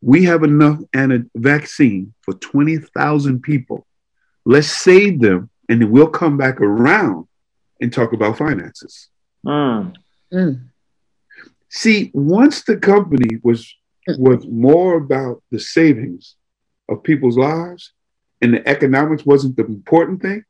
[0.00, 3.86] we have enough and a vaccine for 20,000 people.
[4.44, 7.26] Let's save them and then we'll come back around
[7.80, 9.08] and talk about finances.
[9.44, 9.94] Mm.
[10.32, 10.68] Mm.
[11.68, 13.74] See, once the company was
[14.18, 16.36] was more about the savings
[16.88, 17.92] of people's lives
[18.40, 20.44] and the economics wasn't the important thing,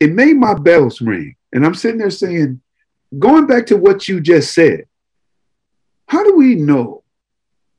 [0.00, 1.36] it made my bells ring.
[1.52, 2.60] And I'm sitting there saying,
[3.18, 4.86] going back to what you just said,
[6.06, 7.04] how do we know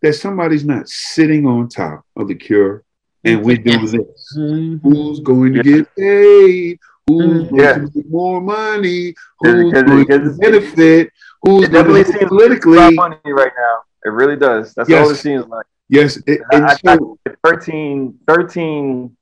[0.02, 2.84] that somebody's not sitting on top of the cure
[3.24, 4.34] and we're doing this?
[4.38, 4.78] Mm-hmm.
[4.88, 6.80] Who's going to get paid?
[7.08, 7.74] Who's going Yeah.
[7.74, 9.14] to make more money?
[9.40, 11.12] Who's because- going to benefit?
[11.44, 12.94] Who's It going definitely to seems like politically?
[12.96, 13.78] money right now.
[14.06, 14.74] It really does.
[14.74, 15.06] That's Yes.
[15.06, 15.66] all it seems like.
[15.90, 19.16] Yes, it, and I, I, so 13, 13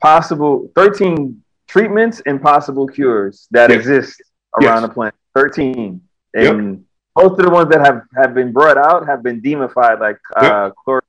[0.00, 3.78] possible, 13 treatments and possible cures that Yes.
[3.80, 4.22] exist
[4.60, 4.88] around Yes.
[4.88, 5.14] the planet.
[5.34, 6.00] 13.
[6.34, 6.84] And
[7.16, 10.70] most of the ones that have, have been brought out have been demonified, like uh,
[10.86, 11.00] chlor,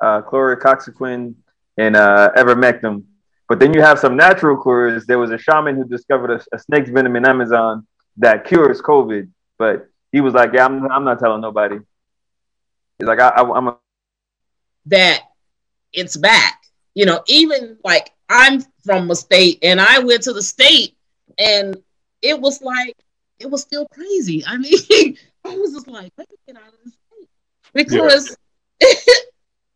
[0.00, 1.34] uh, chlorocoxaquin
[1.78, 3.04] and uh, ivermectin.
[3.48, 5.06] But then you have some natural cures.
[5.06, 7.86] There was a shaman who discovered a, a snake's venom in Amazon
[8.18, 9.28] that cures COVID.
[9.58, 11.78] But he was like, "Yeah, I'm, I'm not telling nobody."
[12.98, 13.78] He's like, I, I, "I'm a
[14.86, 15.20] that
[15.92, 16.62] it's back.
[16.94, 20.96] You know, even like I'm from a state and I went to the state
[21.38, 21.76] and
[22.22, 22.96] it was like
[23.38, 24.44] it was still crazy.
[24.46, 25.16] I mean,
[25.46, 27.28] I was just like, let me get out of the state
[27.72, 28.36] because
[28.80, 29.16] it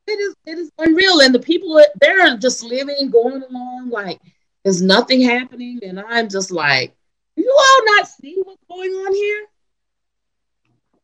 [0.09, 4.21] is it is unreal, and the people they're just living, going along like
[4.65, 6.95] there's nothing happening, and I'm just like,
[7.37, 9.47] you all not see what's going on here?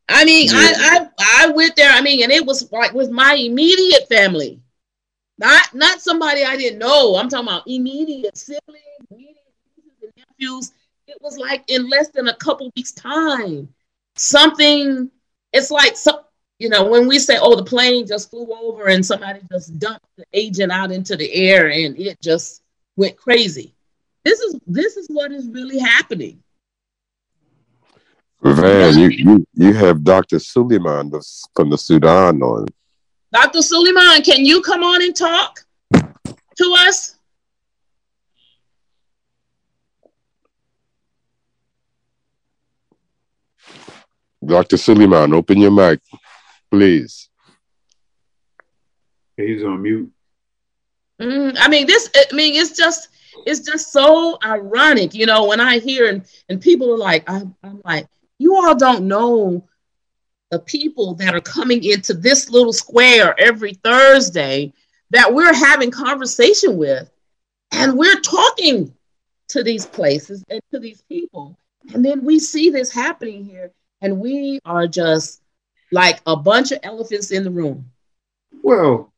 [0.08, 1.90] I mean, I, I I went there.
[1.90, 4.60] I mean, and it was like with my immediate family,
[5.38, 7.16] not not somebody I didn't know.
[7.16, 9.36] I'm talking about immediate siblings, immediate
[9.76, 10.72] nieces and nephews.
[11.08, 13.68] It was like in less than a couple weeks' time,
[14.16, 15.10] something.
[15.52, 16.20] It's like some,
[16.58, 20.06] you know, when we say, "Oh, the plane just flew over and somebody just dumped
[20.16, 22.62] the agent out into the air and it just
[22.96, 23.74] went crazy."
[24.24, 26.42] This is this is what is really happening.
[28.42, 30.38] Van, you, you, you have Dr.
[30.38, 31.10] Suleiman
[31.54, 32.66] from the Sudan on.
[33.32, 33.62] Dr.
[33.62, 37.15] Suleiman, can you come on and talk to us?
[44.46, 44.76] Dr.
[44.76, 46.00] Suleiman, open your mic,
[46.70, 47.28] please.
[49.36, 50.10] He's on mute.
[51.20, 52.10] Mm, I mean, this.
[52.14, 53.08] I mean, it's just,
[53.46, 55.46] it's just so ironic, you know.
[55.46, 58.06] When I hear and and people are like, I'm, I'm like,
[58.38, 59.66] you all don't know
[60.50, 64.72] the people that are coming into this little square every Thursday
[65.10, 67.10] that we're having conversation with,
[67.72, 68.94] and we're talking
[69.48, 71.58] to these places and to these people,
[71.94, 75.42] and then we see this happening here, and we are just
[75.92, 77.90] like a bunch of elephants in the room.
[78.62, 79.12] Well,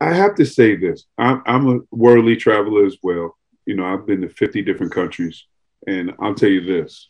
[0.00, 1.04] I have to say this.
[1.18, 3.36] I'm, I'm a worldly traveler as well.
[3.66, 5.44] You know, I've been to 50 different countries,
[5.86, 7.08] and I'll tell you this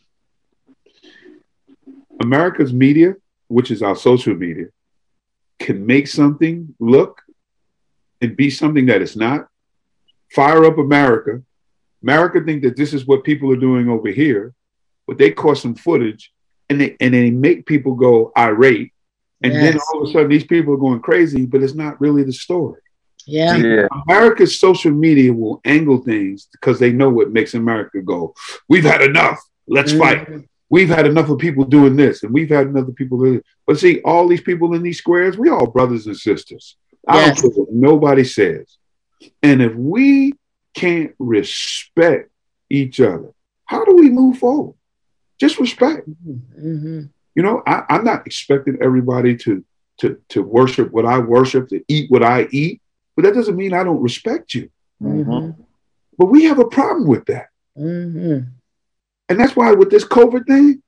[2.21, 3.15] America's media,
[3.47, 4.67] which is our social media,
[5.59, 7.21] can make something look
[8.21, 9.47] and be something that it's not.
[10.31, 11.41] Fire up America.
[12.03, 14.53] America think that this is what people are doing over here,
[15.07, 16.31] but they caught some footage
[16.69, 18.93] and they and they make people go irate.
[19.43, 22.23] And then all of a sudden these people are going crazy, but it's not really
[22.23, 22.79] the story.
[23.25, 23.55] Yeah.
[23.55, 23.87] Yeah.
[24.07, 28.35] America's social media will angle things because they know what makes America go.
[28.69, 29.39] We've had enough.
[29.67, 30.27] Let's fight.
[30.27, 30.39] Mm-hmm.
[30.69, 33.77] We've had enough of people doing this, and we've had enough of people doing But
[33.77, 36.77] see, all these people in these squares, we all brothers and sisters.
[37.07, 38.77] I don't care what nobody says.
[39.43, 40.33] And if we
[40.73, 42.31] can't respect
[42.69, 43.33] each other,
[43.65, 44.75] how do we move forward?
[45.41, 46.07] Just respect.
[46.07, 47.09] Mhm.
[47.33, 49.65] You know, I, I'm not expecting everybody to
[49.99, 52.79] to to worship what I worship, to eat what I eat,
[53.15, 54.69] but that doesn't mean I don't respect you.
[55.01, 55.55] Mhm.
[56.19, 57.47] But we have a problem with that.
[57.75, 58.45] Mhm.
[59.29, 60.83] And that's why with this COVID thing,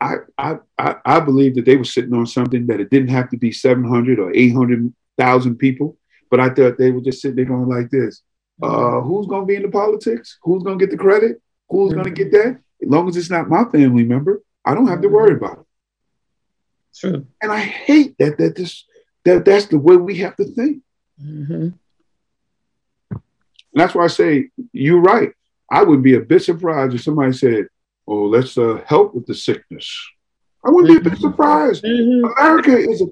[0.00, 3.28] I, I I I believe that they were sitting on something that it didn't have
[3.30, 5.96] to be 700 or 800,000 people,
[6.28, 8.22] but I thought they were just sitting there going like this.
[8.60, 10.38] Uh, who's going to be in the politics?
[10.42, 11.40] Who's going to get the credit?
[11.68, 12.58] Who's going to get that?
[12.82, 15.66] As long as it's not my family member, I don't have to worry about it.
[16.98, 17.26] True.
[17.42, 18.84] And I hate that that this
[19.24, 20.82] that that's the way we have to think.
[21.22, 21.74] Mhm.
[23.12, 25.32] And that's why I say you're right.
[25.70, 27.68] I would be a bit surprised if somebody said,
[28.06, 29.88] "Oh, let's uh, help with the sickness."
[30.64, 31.84] I wouldn't be a bit surprised.
[31.84, 33.06] America is a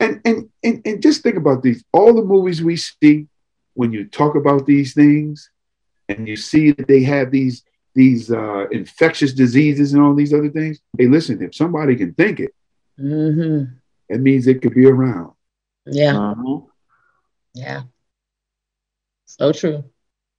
[0.00, 1.84] and, and and and just think about these.
[1.92, 3.28] All the movies we see
[3.74, 5.50] when you talk about these things,
[6.08, 7.62] and you see that they have these
[7.94, 10.80] these uh, infectious diseases and all these other things.
[10.96, 12.54] Hey, listen, if somebody can think it,
[12.98, 13.72] Mhm.
[14.08, 15.32] it means it could be around.
[15.86, 16.12] Yeah.
[16.14, 16.66] Mm-hmm.
[17.54, 17.82] Yeah.
[19.26, 19.84] So true.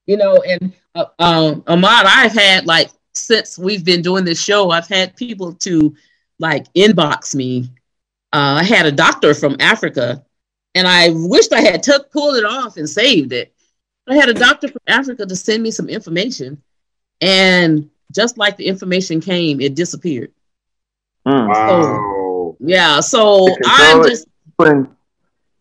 [0.05, 4.69] You know, and uh, um, Ahmad, I've had like since we've been doing this show,
[4.71, 5.93] I've had people to
[6.39, 7.69] like inbox me.
[8.33, 10.23] Uh, I had a doctor from Africa
[10.75, 13.53] and I wished I had took pulled it off and saved it.
[14.07, 16.61] I had a doctor from Africa to send me some information,
[17.21, 20.31] and just like the information came, it disappeared.
[21.25, 21.47] Hmm.
[21.47, 22.57] Wow.
[22.59, 24.95] Yeah, so Because I'm just When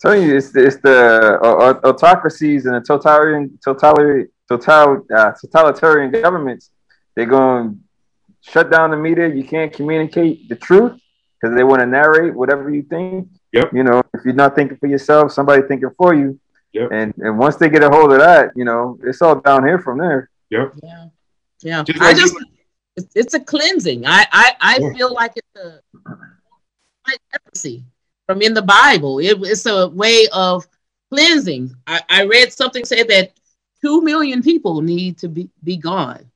[0.01, 5.33] telling you, it's the, it's the uh, uh, autocracies and the totalitarian, totalitarian, total, uh,
[5.33, 6.71] totalitarian governments.
[7.15, 9.29] They're going to shut down the media.
[9.29, 11.01] You can't communicate the truth
[11.41, 13.29] because they want to narrate whatever you think.
[13.53, 13.73] Yep.
[13.73, 16.39] You know, if you're not thinking for yourself, somebody thinking for you.
[16.73, 16.89] Yep.
[16.93, 19.79] And and once they get a hold of that, you know, it's all down here
[19.79, 20.31] from there.
[20.51, 20.75] Yep.
[20.83, 21.07] yeah,
[21.63, 21.83] yeah.
[21.83, 22.35] Just I just
[22.97, 24.07] it's, it's a cleansing.
[24.07, 24.93] I I, I Yeah.
[24.95, 25.81] feel like it's a
[27.07, 27.85] like leprosy
[28.27, 29.19] from in the Bible.
[29.19, 30.67] It, it's a way of
[31.11, 31.75] cleansing.
[31.87, 33.33] I, I read something said that
[33.83, 36.31] two million people need to be, be gone.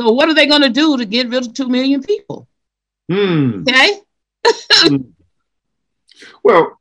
[0.00, 2.48] So what are they going to do to get rid of two million people?
[3.10, 3.64] Hmm.
[3.68, 4.00] Okay.
[6.42, 6.80] Well,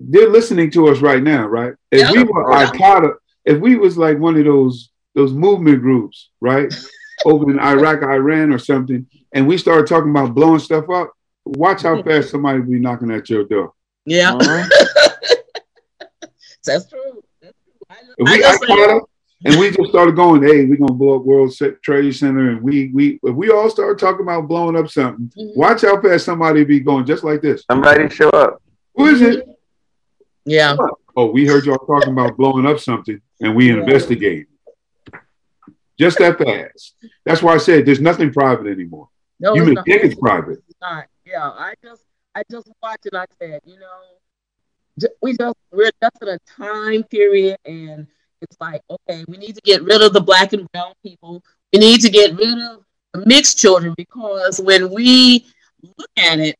[0.00, 1.74] they're listening to us right now, right?
[1.90, 2.12] If Yeah.
[2.12, 2.58] we were Yeah.
[2.66, 6.72] Al Qaeda, if we was like one of those those movement groups, right,
[7.24, 11.12] over in Iraq, Iran, or something, and we started talking about blowing stuff up,
[11.44, 13.72] watch how fast somebody will be knocking at your door.
[14.06, 14.34] Yeah.
[14.34, 14.68] Uh-huh.
[16.64, 17.22] That's true.
[17.42, 17.72] That's true.
[17.90, 19.00] I, If I we just Al say- Qaeda,
[19.46, 22.90] and we just started going, hey, we're gonna blow up World Trade Center, and we
[22.94, 25.56] we if we all start talking about blowing up something, Mhm.
[25.56, 27.62] watch how fast somebody be going just like this.
[27.70, 28.62] Somebody show up.
[28.94, 29.46] Who is it?
[30.46, 30.76] yeah.
[31.16, 34.46] Oh, we heard y'all talking about blowing up something, and we investigate.
[35.98, 36.94] Just that fast.
[37.24, 39.08] That's why I said there's nothing private anymore.
[39.38, 40.58] No, you think it's private.
[40.68, 41.06] It's not.
[41.24, 42.02] Yeah, I just
[42.34, 47.04] I just watched and I said, you know, we just we're just in a time
[47.04, 48.06] period, and
[48.40, 51.42] it's like, okay, we need to get rid of the black and brown people.
[51.72, 55.46] We need to get rid of the mixed children because when we
[55.82, 56.56] look at it,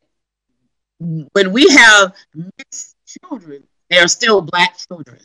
[0.98, 5.20] when we have mixed children, they are still black children,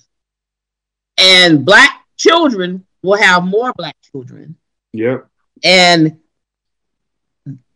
[1.17, 4.55] and black children will have more black children,
[4.93, 5.27] Yep.
[5.63, 6.19] and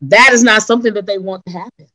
[0.02, 1.88] that is not something that they want to happen.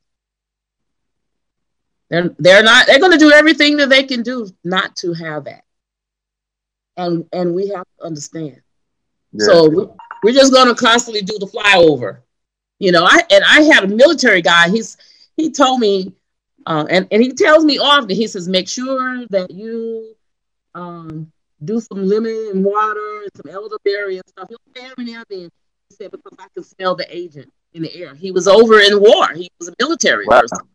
[2.10, 5.44] They're, they're not they're going to do everything that they can do not to have
[5.44, 5.62] that
[6.96, 8.62] and and we have to understand
[9.32, 9.44] Yeah.
[9.46, 9.86] so we,
[10.22, 12.20] we're just going to constantly do the flyover
[12.78, 14.96] you know i and i had a military guy he's
[15.36, 16.14] he told me
[16.64, 20.14] uh, and and he tells me often he says make sure that you
[20.74, 21.30] um
[21.64, 25.26] do some lemon and water and some elderberry and stuff he'll say every now and
[25.28, 25.48] then
[25.90, 29.00] he said because i can smell the agent in the air he was over in
[29.00, 30.40] war he was a military Wow.
[30.40, 30.68] person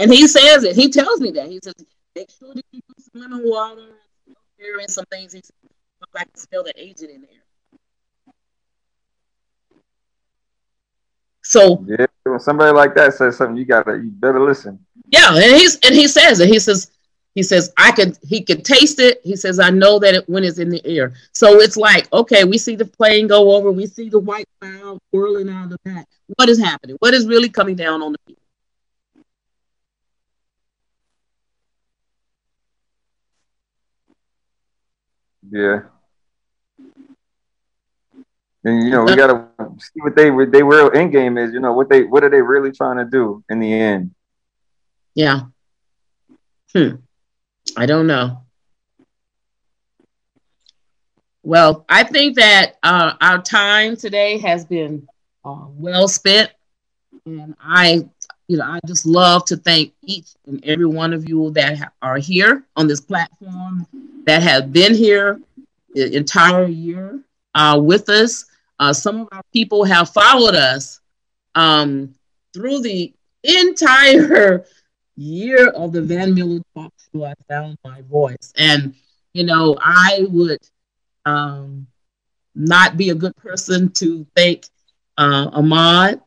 [0.00, 0.74] and he says it.
[0.76, 1.48] He tells me that.
[1.48, 1.74] He says,
[2.16, 3.82] make sure that you do some lemon water,
[4.58, 5.32] and some things.
[5.34, 5.52] He says,
[6.14, 7.30] I can smell the agent in there.
[11.42, 14.78] So Yeah, when somebody like that says something, you gotta you better listen.
[15.10, 16.48] yeah, and he's and he says it.
[16.48, 16.90] He says
[17.34, 19.20] he says I could he could taste it.
[19.22, 21.14] He says I know that it when it's in the air.
[21.32, 24.98] So it's like okay, we see the plane go over, we see the white cloud
[25.12, 26.06] whirling out of the back.
[26.36, 26.96] What is happening?
[27.00, 28.42] What is really coming down on the people?
[35.50, 35.80] Yeah.
[38.62, 41.52] And you know, we gotta see what they what they real end game is.
[41.52, 44.14] You know, what they what are they really trying to do in the end?
[45.14, 45.42] Yeah.
[46.74, 46.96] Hmm.
[47.76, 48.42] I don't know.
[51.42, 55.08] Well, I think that uh, our time today has been
[55.44, 56.50] uh, well spent,
[57.24, 58.06] and I,
[58.46, 62.18] you know, I just love to thank each and every one of you that are
[62.18, 63.86] here on this platform,
[64.26, 65.40] that have been here
[65.94, 67.20] the entire year
[67.54, 68.44] uh, with us.
[68.78, 71.00] Uh, some of our people have followed us
[71.54, 72.14] um,
[72.52, 73.12] through the
[73.44, 74.66] entire
[75.20, 77.24] year of the Van Miller Talk Show.
[77.24, 78.94] I found my voice, and
[79.32, 80.60] you know, I would
[81.24, 81.86] um,
[82.54, 84.66] not be a good person to thank
[85.18, 86.20] uh, Ahmad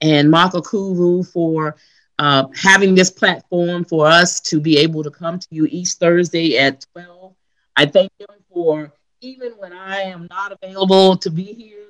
[0.00, 1.76] and Maka Kuru for
[2.18, 6.58] uh, having this platform for us to be able to come to you each Thursday
[6.58, 7.34] at 12.
[7.76, 11.88] I thank them for even when I am not available to be here,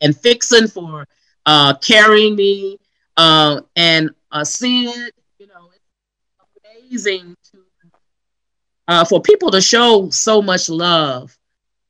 [0.00, 1.06] and Fixin for
[1.46, 2.78] uh, carrying me,
[3.16, 5.12] uh, and uh, Sid,
[6.90, 7.34] to
[8.88, 11.36] uh, for people to show so much love.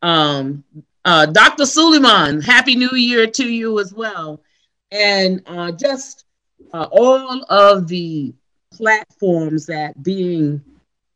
[0.02, 0.64] Um,
[1.04, 1.64] uh, Dr.
[1.64, 4.42] Suleiman, Happy New Year to you as well.
[4.90, 6.24] And uh, just
[6.74, 8.34] uh, all of the
[8.72, 10.62] platforms that being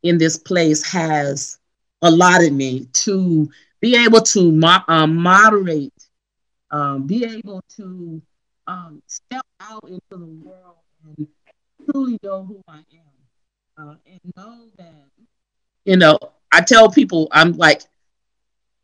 [0.02, 1.58] in this place has
[2.02, 5.92] allotted me to be able to mo- uh, moderate,
[6.70, 8.22] um, be able to
[8.66, 10.76] um, step out into the world
[11.18, 11.28] and
[11.90, 13.13] truly know who I am.
[13.76, 15.06] And know that,
[15.84, 16.18] you know,
[16.52, 17.82] I tell people, I'm like,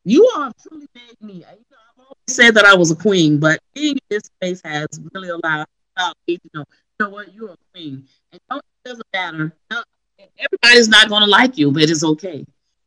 [0.05, 1.35] you all truly made me.
[1.35, 4.61] You know, I've always said that I was a queen, but being in this space
[4.65, 5.67] has really allowed,
[6.27, 6.65] me to know,
[6.99, 8.07] you know what, you're a queen.
[8.33, 9.53] And it doesn't matter.
[10.39, 12.45] Everybody's not going to like you, but it's okay.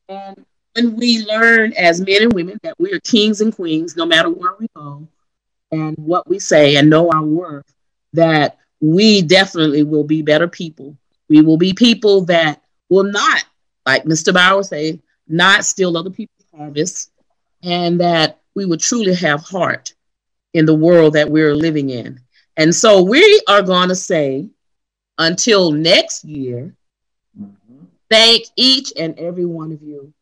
[0.10, 0.46] And
[0.76, 4.30] when we learn as men and women that we are kings and queens, no matter
[4.30, 5.08] where we go
[5.72, 7.72] and what we say and know our worth,
[8.14, 10.98] that we definitely will be better people.
[11.34, 13.44] We will be people that will not,
[13.88, 14.32] like Mr.
[14.32, 17.10] Bauer say, not steal other people's harvests,
[17.64, 19.96] and that we will truly have heart
[20.54, 22.20] in the world that we're living in.
[22.56, 24.48] And so we are going to say,
[25.18, 26.76] until next year,
[28.12, 30.14] thank each and every one of you.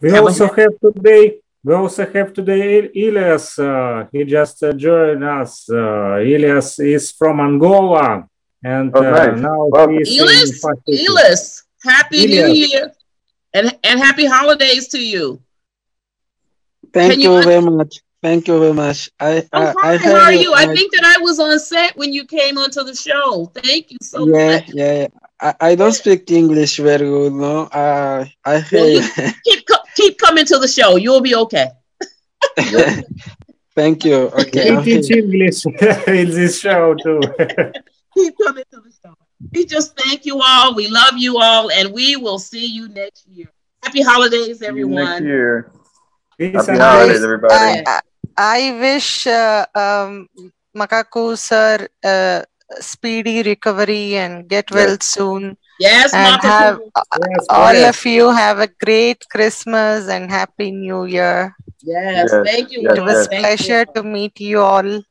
[0.00, 1.38] We Have also good- have today.
[1.64, 3.58] We also have today Elias.
[3.58, 5.68] Uh, he just uh, joined us.
[5.68, 8.28] Uh, Elias is from Angola,
[8.64, 9.40] and Oh, uh, nice.
[9.40, 9.98] now Welcome.
[9.98, 11.08] he's Elis, Pacific.
[11.08, 12.92] Elis, happy New Year
[13.54, 15.40] and, and happy holidays to you.
[16.92, 18.00] Thank you, you- very much.
[18.22, 19.10] Thank you very much.
[19.18, 20.52] I I'm I, I How are you?
[20.54, 23.46] I uh, think that I was on set when you came onto the show.
[23.46, 24.68] Thank you so yeah, much.
[24.72, 25.06] yeah, yeah.
[25.40, 27.62] I, I don't speak English very good, no.
[27.64, 30.94] Uh, I Well, hear you keep co- keep coming to the show.
[30.94, 31.70] You'll be okay.
[33.74, 34.30] Thank you.
[34.40, 34.70] Okay.
[34.70, 35.10] We I'm teach.
[35.10, 35.66] English
[36.06, 37.20] in this show too.
[38.14, 39.14] Keep coming to the show.
[39.54, 40.74] We just thank you all.
[40.74, 43.48] We love you all, and we will see you next year.
[43.82, 44.94] Happy holidays, everyone.
[44.94, 45.22] Next everyone.
[45.22, 45.70] year.
[46.38, 47.24] Peace Happy holidays, peace.
[47.24, 47.50] everybody.
[47.50, 48.00] I, I,
[48.36, 50.28] I wish uh, um,
[50.76, 52.42] Makaku sir uh,
[52.80, 55.56] speedy recovery and get well soon.
[55.78, 56.42] Yes, and Makaku.
[56.42, 57.84] have uh, Yes, all correct.
[57.84, 61.54] of you have a great Christmas and happy New Year.
[61.82, 62.80] Yes, Yes, thank you.
[62.80, 63.04] yes, It Lord.
[63.04, 63.94] was Thank pleasure you.
[63.94, 65.02] to meet you all.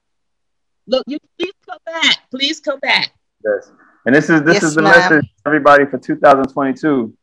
[0.88, 2.18] Look, you please come back.
[2.32, 3.12] Please come back.
[3.44, 3.72] Yes.
[4.06, 4.98] And this is this Yes, is the ma'am.
[5.00, 7.14] message everybody for 2022.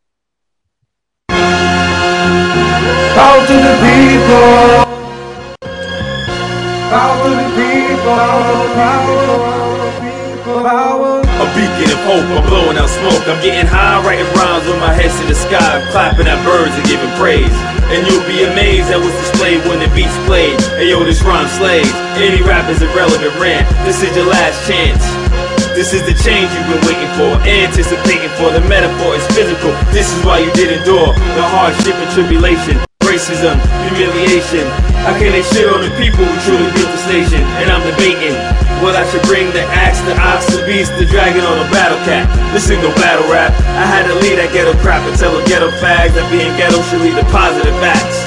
[1.29, 1.35] Bow
[3.47, 4.85] to the people.
[6.91, 7.79] Bow to the people.
[10.49, 11.21] Power.
[11.21, 11.23] A
[11.55, 13.29] beacon of hope, I'm blowing out smoke.
[13.29, 16.85] I'm getting high, writing rhymes with my head to the sky, clapping at birds and
[16.89, 17.53] giving praise.
[17.89, 20.61] And you'll be amazed at what's displayed when the beats played.
[20.77, 21.89] Hey yo, this rhyme slays.
[22.21, 23.65] Any rap is irrelevant rant.
[23.89, 25.01] This is your last chance.
[25.73, 28.53] This is the change you've been waiting for, anticipating for.
[28.53, 29.73] The metaphor is physical.
[29.89, 32.77] This is why you did endure the hardship and tribulation,
[33.09, 33.57] racism,
[33.89, 34.69] humiliation.
[35.09, 37.41] How can they shit on the people who truly built this nation?
[37.63, 38.37] And I'm debating
[38.83, 41.99] what I should bring the axe, the ox, the beast, the dragon, or the battle
[42.07, 42.27] cat.
[42.53, 43.53] This ain't no battle rap.
[43.75, 46.81] I had to lead that ghetto crap and tell a ghetto fags that being ghetto
[46.87, 48.19] should lead to positive acts.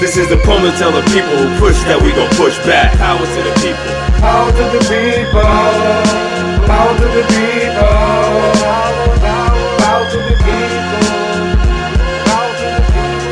[0.00, 2.92] This is the poem to tell the people who push that we gon' push back.
[3.00, 3.92] Power to the people.
[4.20, 5.40] Power to the people.
[6.68, 7.88] Power to the people.
[9.80, 11.00] Power to the people.
[12.28, 13.24] Power to the people.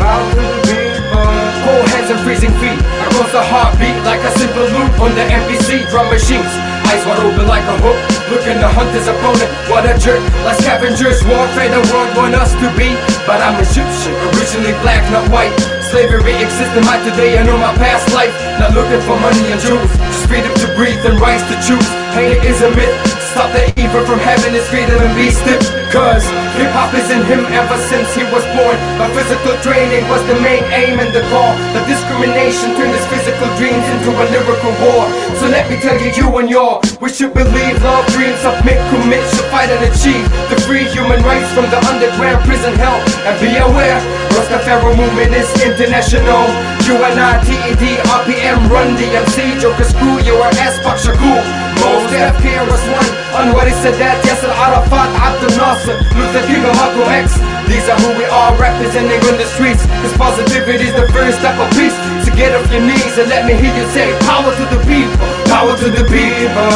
[0.00, 1.28] Power to the people.
[1.68, 2.93] Cold hands and freezing feet.
[3.14, 6.50] Across the heartbeat like a simple loop on the MPC drum machines.
[6.90, 7.94] Eyes wide open like a hook.
[8.26, 9.46] Looking to hunt his opponent.
[9.70, 10.18] What a jerk.
[10.42, 11.22] Like scavengers.
[11.22, 12.90] Warfare the world want us to be.
[13.22, 14.18] But I'm Egyptian.
[14.34, 15.54] Originally black, not white.
[15.94, 18.34] Slavery exists in my today and on my past life.
[18.58, 19.94] Not looking for money and jewels.
[20.10, 22.03] Just freedom to breathe and rights to choose.
[22.14, 22.94] Hate is a myth.
[23.34, 25.58] Stop the evil from having his freedom and be stiff.
[25.90, 26.22] Cause
[26.54, 28.78] hip hop is in him ever since he was born.
[28.94, 31.50] But physical training was the main aim and the call.
[31.74, 35.10] The discrimination turned his physical dreams into a lyrical war.
[35.42, 39.26] So let me tell you, you and y'all we should believe love, dreams, submit, commit,
[39.34, 43.02] should fight and achieve the free human rights from the underground prison hell.
[43.26, 43.98] And be aware,
[44.38, 46.46] Rastafari movement is international.
[46.86, 51.63] UNITED, RPM, Run DMC, Joker Screw, your ass, Fuck Shakur.
[52.08, 57.36] Def KRS One, Anwar Sadat, Yasser Arafat, Abdel Nasser, Luther King, and Malcolm X.
[57.68, 59.84] These are who we are representing on the streets.
[60.00, 61.96] Cause positivity is the first step of peace.
[62.24, 65.28] So get off your knees and let me hear you say, Power to the people,
[65.52, 66.68] power to the people.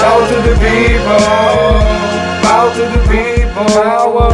[0.00, 1.24] Power to the people,
[2.44, 4.28] power to the people, power,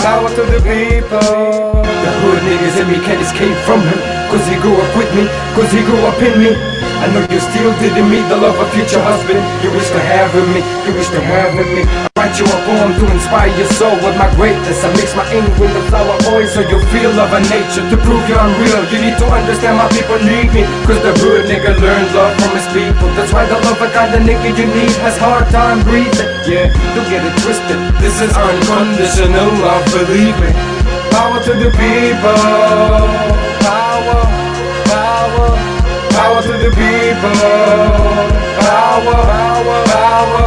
[0.00, 1.84] power to the people.
[2.04, 3.96] The hood niggas in me can't escape from him
[4.28, 5.24] Cause he grew up with me,
[5.56, 8.64] cause he grew up in me I know you still didn't meet the love of
[8.72, 9.36] future husband.
[9.60, 11.84] You wish to have in me, you wish to have in me.
[11.84, 14.80] I write you a poem to inspire your soul with my greatness.
[14.80, 17.84] I mix my ink with the flower oil so you feel love of nature.
[17.92, 20.64] To prove you're unreal, you need to understand my people need me.
[20.88, 23.12] Cause the hood nigga learned love from his people.
[23.20, 26.32] That's why the love of kind of nigga you need has hard time breathing.
[26.48, 30.56] Yeah, don't get it twisted, this is unconditional love, believe me.
[31.12, 33.43] Power to the people.
[36.14, 37.34] Power, power, power to the people.
[38.60, 39.84] Power, power.
[39.86, 40.44] power.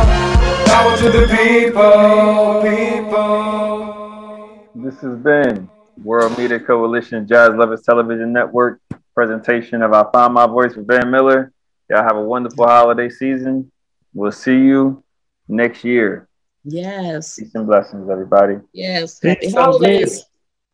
[0.66, 4.38] Power to the people, people.
[4.76, 5.70] This has been
[6.04, 8.80] World Media Coalition Jazz Lovers Television Network
[9.14, 11.52] presentation of I Found My Voice with Van Miller.
[11.90, 13.72] Y'all have a wonderful holiday season.
[14.14, 15.04] We'll see you
[15.48, 16.28] next year.
[16.64, 17.38] Yes.
[17.38, 18.58] Peace and blessings, everybody.
[18.74, 19.20] Yes.
[19.22, 20.24] Happy Peace and holidays.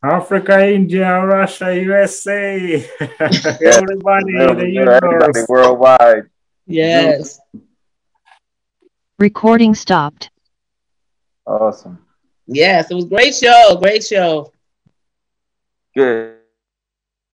[0.04, 0.14] Bliss.
[0.14, 2.86] Africa, India, Russia, USA,
[3.20, 5.46] everybody in the Everybody universe.
[5.48, 6.30] worldwide.
[6.66, 7.40] Yes.
[9.20, 10.30] Recording stopped.
[11.46, 12.00] Awesome.
[12.48, 12.92] Yes.
[12.92, 13.78] It was great show.
[13.82, 14.52] Great show.
[15.96, 16.38] Good.